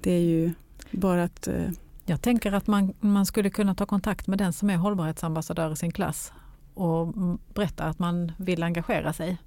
Det 0.00 0.12
är 0.12 0.20
ju 0.20 0.52
bara 0.90 1.24
att 1.24 1.48
eh, 1.48 1.70
Jag 2.04 2.22
tänker 2.22 2.52
att 2.52 2.66
man, 2.66 2.94
man 3.00 3.26
skulle 3.26 3.50
kunna 3.50 3.74
ta 3.74 3.86
kontakt 3.86 4.26
med 4.26 4.38
den 4.38 4.52
som 4.52 4.70
är 4.70 4.76
hållbarhetsambassadör 4.76 5.72
i 5.72 5.76
sin 5.76 5.92
klass 5.92 6.32
och 6.74 7.14
berätta 7.54 7.84
att 7.84 7.98
man 7.98 8.32
vill 8.38 8.62
engagera 8.62 9.12
sig 9.12 9.38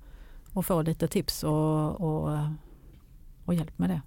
och 0.53 0.65
få 0.65 0.81
lite 0.81 1.07
tips 1.07 1.43
och, 1.43 2.01
och, 2.01 2.37
och 3.45 3.53
hjälp 3.53 3.79
med 3.79 3.89
det. 3.89 4.01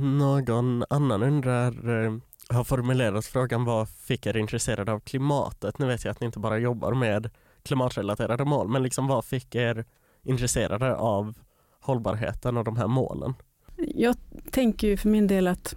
Någon 0.00 0.84
annan 0.90 1.22
undrar, 1.22 2.04
eh, 2.04 2.18
har 2.48 2.64
formulerat 2.64 3.26
frågan 3.26 3.64
vad 3.64 3.88
fick 3.88 4.26
er 4.26 4.36
intresserade 4.36 4.92
av 4.92 5.00
klimatet? 5.00 5.78
Nu 5.78 5.86
vet 5.86 6.04
jag 6.04 6.12
att 6.12 6.20
ni 6.20 6.26
inte 6.26 6.38
bara 6.38 6.58
jobbar 6.58 6.94
med 6.94 7.30
klimatrelaterade 7.68 8.44
mål, 8.44 8.68
men 8.68 8.82
liksom 8.82 9.06
vad 9.06 9.24
fick 9.24 9.54
er 9.54 9.84
intresserade 10.22 10.96
av 10.96 11.34
hållbarheten 11.80 12.56
och 12.56 12.64
de 12.64 12.76
här 12.76 12.86
målen? 12.86 13.34
Jag 13.76 14.16
tänker 14.50 14.88
ju 14.88 14.96
för 14.96 15.08
min 15.08 15.26
del 15.26 15.46
att, 15.46 15.76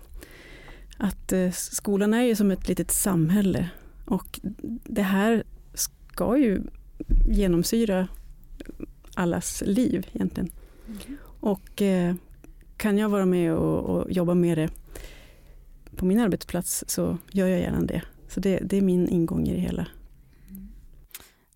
att 0.97 1.31
eh, 1.31 1.51
skolan 1.51 2.13
är 2.13 2.21
ju 2.21 2.35
som 2.35 2.51
ett 2.51 2.67
litet 2.67 2.91
samhälle 2.91 3.69
och 4.05 4.39
det 4.83 5.01
här 5.01 5.43
ska 5.73 6.37
ju 6.37 6.61
genomsyra 7.27 8.07
allas 9.15 9.63
liv 9.65 10.07
egentligen. 10.13 10.51
Och 11.39 11.81
eh, 11.81 12.15
kan 12.77 12.97
jag 12.97 13.09
vara 13.09 13.25
med 13.25 13.53
och, 13.53 13.79
och, 13.79 14.11
jobba 14.11 14.33
med 14.33 14.57
det 14.57 14.69
på 15.95 16.05
min 16.05 16.19
arbetsplats 16.19 16.83
så 16.87 17.17
gör 17.31 17.47
jag 17.47 17.59
gärna 17.59 17.81
det. 17.81 18.01
Så 18.27 18.39
det, 18.39 18.59
det 18.59 18.77
är 18.77 18.81
min 18.81 19.09
ingång 19.09 19.47
i 19.47 19.53
det 19.53 19.59
hela. 19.59 19.87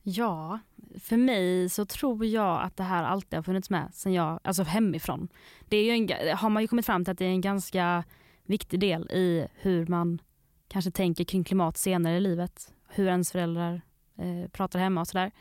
Ja, 0.08 0.60
för 1.00 1.18
mig 1.18 1.70
så 1.70 1.86
tror 1.86 2.26
jag 2.26 2.62
att 2.62 2.78
det 2.78 2.84
här 2.84 3.04
alltid 3.04 3.38
har 3.38 3.44
funnits 3.44 3.70
med 3.70 3.90
sen 3.94 4.14
jag, 4.14 4.40
alltså 4.44 4.64
hemifrån. 4.64 5.28
Det 5.70 5.78
är 5.78 5.84
ju 5.84 5.92
en, 5.92 6.38
har 6.38 6.50
man 6.50 6.64
ju 6.64 6.68
kommit 6.68 6.86
fram 6.86 7.06
till 7.06 7.12
att 7.12 7.18
det 7.18 7.26
är 7.26 7.30
en 7.30 7.42
ganska 7.42 8.04
viktig 8.46 8.80
del 8.80 9.12
i 9.12 9.48
hur 9.54 9.88
man 9.88 10.22
kanske 10.68 10.92
tänker 10.92 11.24
kring 11.24 11.44
klimat 11.44 11.78
senare 11.78 12.18
i 12.18 12.20
livet. 12.20 12.74
Hur 12.88 13.08
ens 13.08 13.32
föräldrar 13.32 13.82
eh, 14.18 14.50
pratar 14.52 14.80
hemma 14.80 15.02
och 15.02 15.08
sådär. 15.08 15.32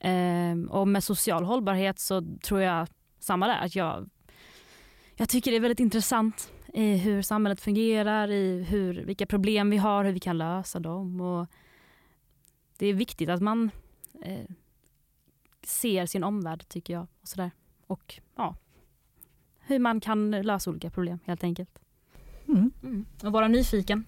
Eh, 0.00 0.70
och 0.70 0.88
med 0.88 1.04
social 1.04 1.44
hållbarhet 1.44 1.98
så 1.98 2.22
tror 2.42 2.60
jag 2.60 2.88
samma 3.18 3.46
där. 3.46 3.58
Att 3.58 3.76
jag, 3.76 4.10
jag 5.14 5.28
tycker 5.28 5.50
det 5.50 5.56
är 5.56 5.60
väldigt 5.60 5.80
intressant 5.80 6.52
i 6.74 6.96
hur 6.96 7.22
samhället 7.22 7.60
fungerar, 7.60 8.30
i 8.30 8.62
hur, 8.62 9.04
vilka 9.04 9.26
problem 9.26 9.70
vi 9.70 9.76
har, 9.76 10.04
hur 10.04 10.12
vi 10.12 10.20
kan 10.20 10.38
lösa 10.38 10.80
dem. 10.80 11.20
Och 11.20 11.46
det 12.78 12.86
är 12.86 12.94
viktigt 12.94 13.28
att 13.28 13.42
man 13.42 13.70
eh, 14.22 14.46
ser 15.62 16.06
sin 16.06 16.24
omvärld 16.24 16.68
tycker 16.68 16.92
jag. 16.92 17.02
Och, 17.02 17.28
sådär. 17.28 17.50
och 17.86 18.20
ja, 18.36 18.56
hur 19.60 19.78
man 19.78 20.00
kan 20.00 20.30
lösa 20.30 20.70
olika 20.70 20.90
problem 20.90 21.18
helt 21.24 21.44
enkelt. 21.44 21.78
Mm. 22.48 22.70
Mm. 22.82 23.06
Och 23.22 23.32
vara 23.32 23.48
nyfiken. 23.48 24.04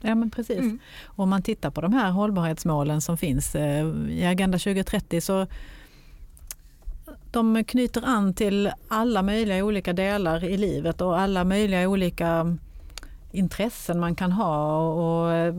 Ja 0.00 0.14
men 0.14 0.30
precis. 0.30 0.58
Mm. 0.58 0.78
Om 1.04 1.28
man 1.28 1.42
tittar 1.42 1.70
på 1.70 1.80
de 1.80 1.92
här 1.92 2.10
hållbarhetsmålen 2.10 3.00
som 3.00 3.16
finns 3.16 3.54
eh, 3.54 3.86
i 4.08 4.26
Agenda 4.26 4.58
2030 4.58 5.20
så 5.20 5.46
de 7.30 7.64
knyter 7.64 8.02
an 8.04 8.34
till 8.34 8.70
alla 8.88 9.22
möjliga 9.22 9.64
olika 9.64 9.92
delar 9.92 10.44
i 10.44 10.56
livet 10.56 11.00
och 11.00 11.20
alla 11.20 11.44
möjliga 11.44 11.88
olika 11.88 12.56
intressen 13.32 14.00
man 14.00 14.14
kan 14.14 14.32
ha 14.32 14.78
och 14.88 15.32
eh, 15.32 15.54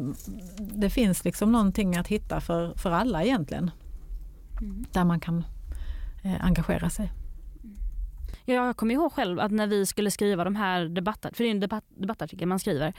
det 0.58 0.90
finns 0.90 1.26
liksom 1.26 1.52
någonting 1.52 1.96
att 1.96 2.08
hitta 2.08 2.42
för, 2.42 2.74
för 2.78 2.92
alla 2.92 3.24
egentligen. 3.24 3.72
Mm. 4.62 4.86
Där 4.92 5.04
man 5.04 5.20
kan 5.20 5.44
eh, 6.24 6.46
engagera 6.46 6.90
sig. 6.90 7.12
Jag 8.46 8.78
kommer 8.78 8.94
ihåg 8.94 9.14
själv 9.14 9.40
att 9.40 9.52
när 9.52 9.68
vi 9.68 9.86
skulle 9.86 10.12
skriva 10.12 10.44
de 10.44 10.56
här 10.56 10.86
debattartiklarna, 10.86 11.36
för 11.36 11.44
det 11.44 11.50
är 11.50 11.52
en 11.52 11.60
debatt, 11.60 11.86
debattartikel 11.90 12.48
man 12.48 12.60
skriver, 12.60 12.94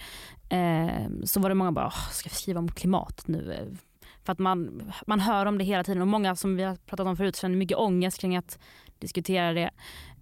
eh, 0.49 1.09
så 1.25 1.41
var 1.41 1.49
det 1.49 1.55
många 1.55 1.73
bara, 1.73 1.91
ska 1.91 2.29
vi 2.29 2.35
skriva 2.35 2.59
om 2.59 2.69
klimat 2.69 3.23
nu? 3.27 3.77
För 4.25 4.33
att 4.33 4.39
man, 4.39 4.93
man 5.07 5.21
hör 5.21 5.47
om 5.47 5.59
det 5.59 5.65
hela 5.65 5.85
tiden 5.85 6.03
och 6.03 6.09
många 6.09 6.37
som 6.37 6.57
vi 6.57 6.63
har 6.63 6.77
pratat 6.77 7.07
om 7.07 7.17
förut 7.17 7.37
känner 7.37 7.57
mycket 7.57 7.79
ångest 7.79 8.21
kring 8.21 8.37
att 8.37 8.59
diskutera 8.99 9.53
det. 9.53 9.71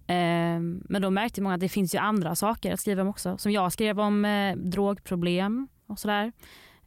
Eh, 0.07 0.59
men 0.89 1.01
då 1.01 1.09
märkte 1.09 1.41
många 1.41 1.55
att 1.55 1.61
det 1.61 1.69
finns 1.69 1.95
ju 1.95 1.99
andra 1.99 2.35
saker 2.35 2.73
att 2.73 2.79
skriva 2.79 3.01
om 3.01 3.07
också. 3.07 3.37
Som 3.37 3.51
jag 3.51 3.73
skrev 3.73 3.99
om 3.99 4.25
eh, 4.25 4.55
drogproblem 4.55 5.67
och 5.87 5.99
sådär. 5.99 6.31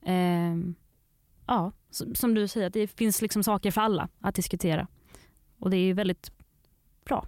Eh, 0.06 0.54
ja, 1.46 1.72
som 2.14 2.34
du 2.34 2.48
säger, 2.48 2.66
att 2.66 2.72
det 2.72 2.86
finns 2.86 3.22
liksom 3.22 3.42
saker 3.42 3.70
för 3.70 3.80
alla 3.80 4.08
att 4.20 4.34
diskutera. 4.34 4.86
Och 5.58 5.70
det 5.70 5.76
är 5.76 5.84
ju 5.84 5.92
väldigt 5.92 6.32
bra. 7.04 7.26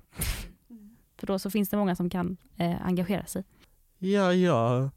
För 1.19 1.27
då 1.27 1.39
så 1.39 1.51
finns 1.51 1.69
det 1.69 1.77
många 1.77 1.97
som 1.97 2.11
kan 2.11 2.37
eh, 2.57 2.87
engagera 2.87 3.27
sig. 3.27 3.45
Ja, 3.99 4.33
jag 4.33 4.91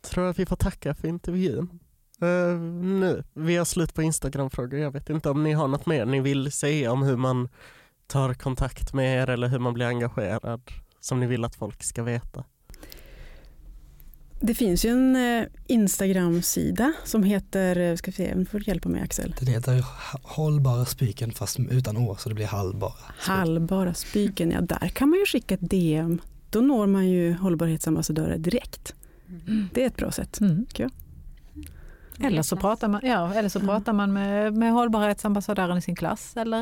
tror 0.00 0.28
att 0.28 0.38
vi 0.38 0.46
får 0.46 0.56
tacka 0.56 0.94
för 0.94 1.08
intervjun. 1.08 1.80
Uh, 2.22 2.58
nu, 2.60 3.24
vi 3.32 3.56
har 3.56 3.64
slut 3.64 3.94
på 3.94 4.02
Instagram-frågor. 4.02 4.80
Jag 4.80 4.90
vet 4.90 5.10
inte 5.10 5.30
om 5.30 5.42
ni 5.42 5.52
har 5.52 5.68
något 5.68 5.86
mer 5.86 6.06
ni 6.06 6.20
vill 6.20 6.52
säga 6.52 6.92
om 6.92 7.02
hur 7.02 7.16
man 7.16 7.48
tar 8.06 8.34
kontakt 8.34 8.94
med 8.94 9.22
er 9.22 9.30
eller 9.30 9.48
hur 9.48 9.58
man 9.58 9.74
blir 9.74 9.86
engagerad 9.86 10.62
som 11.00 11.20
ni 11.20 11.26
vill 11.26 11.44
att 11.44 11.54
folk 11.54 11.82
ska 11.82 12.02
veta. 12.02 12.44
Det 14.46 14.54
finns 14.54 14.84
ju 14.84 14.90
en 14.90 15.16
eh, 15.16 15.46
Instagram-sida 15.66 16.92
som 17.04 17.22
heter, 17.22 17.76
eh, 17.76 17.96
ska 17.96 18.10
vi 18.10 18.16
se, 18.16 18.34
du 18.34 18.44
får 18.44 18.68
hjälpa 18.68 18.88
mig 18.88 19.02
Axel. 19.02 19.34
Den 19.38 19.48
heter 19.48 19.84
Hållbara 20.22 20.84
spyken 20.84 21.32
fast 21.32 21.58
utan 21.58 21.96
å 21.96 22.16
så 22.18 22.28
det 22.28 22.34
blir 22.34 22.46
halvbara. 22.46 22.92
Halvbara 23.18 23.94
spyken, 23.94 24.50
ja 24.50 24.60
där 24.60 24.88
kan 24.88 25.08
man 25.08 25.18
ju 25.18 25.26
skicka 25.26 25.54
ett 25.54 25.70
DM. 25.70 26.20
Då 26.50 26.60
når 26.60 26.86
man 26.86 27.08
ju 27.08 27.32
hållbarhetsambassadörer 27.32 28.38
direkt. 28.38 28.94
Mm. 29.28 29.68
Det 29.74 29.82
är 29.82 29.86
ett 29.86 29.96
bra 29.96 30.12
sätt, 30.12 30.40
mm. 30.40 30.66
tycker 30.66 30.82
jag. 30.82 30.92
Eller 32.26 32.42
så 32.42 32.56
pratar 32.56 32.88
man, 32.88 33.00
ja, 33.04 33.34
eller 33.34 33.48
så 33.48 33.58
mm. 33.58 33.68
pratar 33.68 33.92
man 33.92 34.12
med, 34.12 34.54
med 34.54 34.72
hållbarhetsambassadören 34.72 35.78
i 35.78 35.82
sin 35.82 35.96
klass 35.96 36.36
eller 36.36 36.60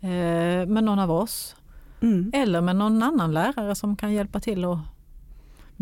eh, 0.00 0.66
med 0.66 0.84
någon 0.84 0.98
av 0.98 1.10
oss. 1.10 1.56
Mm. 2.00 2.30
Eller 2.34 2.60
med 2.60 2.76
någon 2.76 3.02
annan 3.02 3.32
lärare 3.32 3.74
som 3.74 3.96
kan 3.96 4.12
hjälpa 4.12 4.40
till 4.40 4.64
och 4.64 4.78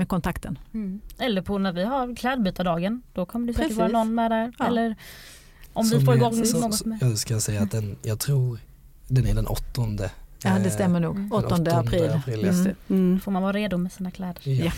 med 0.00 0.08
kontakten. 0.08 0.58
Mm. 0.74 1.00
Eller 1.18 1.42
på 1.42 1.58
när 1.58 1.72
vi 1.72 1.84
har 1.84 2.16
klädbytardagen, 2.16 3.02
då 3.12 3.26
kommer 3.26 3.46
det 3.46 3.54
säkert 3.54 3.76
vara 3.76 3.88
någon 3.88 4.14
med 4.14 4.30
där. 4.30 4.52
Ja. 4.58 4.66
Eller 4.66 4.96
om 5.72 5.84
som 5.84 5.98
vi 5.98 6.04
får 6.04 6.16
igång 6.16 6.38
är, 6.38 6.60
något 6.60 6.84
med. 6.84 6.98
Jag 7.00 7.18
ska 7.18 7.40
säga 7.40 7.62
att 7.62 7.70
den, 7.70 7.96
jag 8.02 8.18
tror 8.18 8.58
den 9.08 9.26
är 9.26 9.34
den 9.34 9.46
åttonde. 9.46 10.10
Ja 10.44 10.58
det 10.58 10.70
stämmer 10.70 11.00
nog, 11.00 11.16
mm. 11.16 11.32
8 11.32 11.54
april. 11.54 12.10
april 12.10 12.40
ja. 12.42 12.52
mm. 12.52 12.74
Mm. 12.88 13.20
får 13.20 13.32
man 13.32 13.42
vara 13.42 13.52
redo 13.52 13.76
med 13.76 13.92
sina 13.92 14.10
kläder. 14.10 14.42
Ja. 14.42 14.64
ja. 14.64 14.72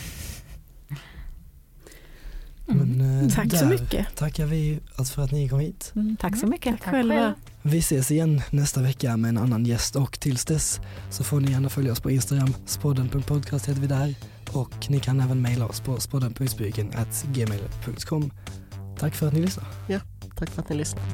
Men, 2.67 3.01
mm. 3.01 3.27
eh, 3.27 3.35
tack 3.35 3.59
så 3.59 3.67
mycket. 3.67 4.17
tackar 4.17 4.47
vi 4.47 4.81
för 5.15 5.23
att 5.23 5.33
ni 5.33 5.49
kom 5.49 5.61
hit. 5.61 5.93
Mm, 5.95 6.17
tack 6.17 6.37
så 6.37 6.47
mycket. 6.47 6.81
Tack 6.83 6.91
själva. 6.91 7.35
Vi 7.63 7.79
ses 7.79 8.11
igen 8.11 8.43
nästa 8.51 8.83
vecka 8.83 9.17
med 9.17 9.29
en 9.29 9.39
annan 9.39 9.67
gäst 9.67 9.97
och 9.97 10.21
tills 10.21 10.45
dess 10.45 10.81
så 11.11 11.25
får 11.25 11.41
ni 11.41 11.53
gärna 11.53 11.69
följa 11.69 11.93
oss 11.93 12.01
på 12.01 12.11
Instagram. 12.11 12.55
Spodden.podcast 12.67 13.69
heter 13.69 13.81
vi 13.81 13.87
där 13.87 14.15
och 14.53 14.91
ni 14.91 15.01
kan 15.01 15.21
även 15.21 15.43
mejla 15.43 15.67
oss 15.67 15.81
på 15.81 16.01
spodden.spyken 16.01 16.93
gmail.com. 17.35 18.31
Tack 18.99 19.15
för 19.15 19.27
att 19.27 19.33
ni 19.33 19.41
lyssnade. 19.41 19.69
Ja, 19.89 20.01
tack 20.37 20.51
för 20.51 20.63
att 20.63 20.69
ni 20.69 20.77
lyssnade. 20.77 21.07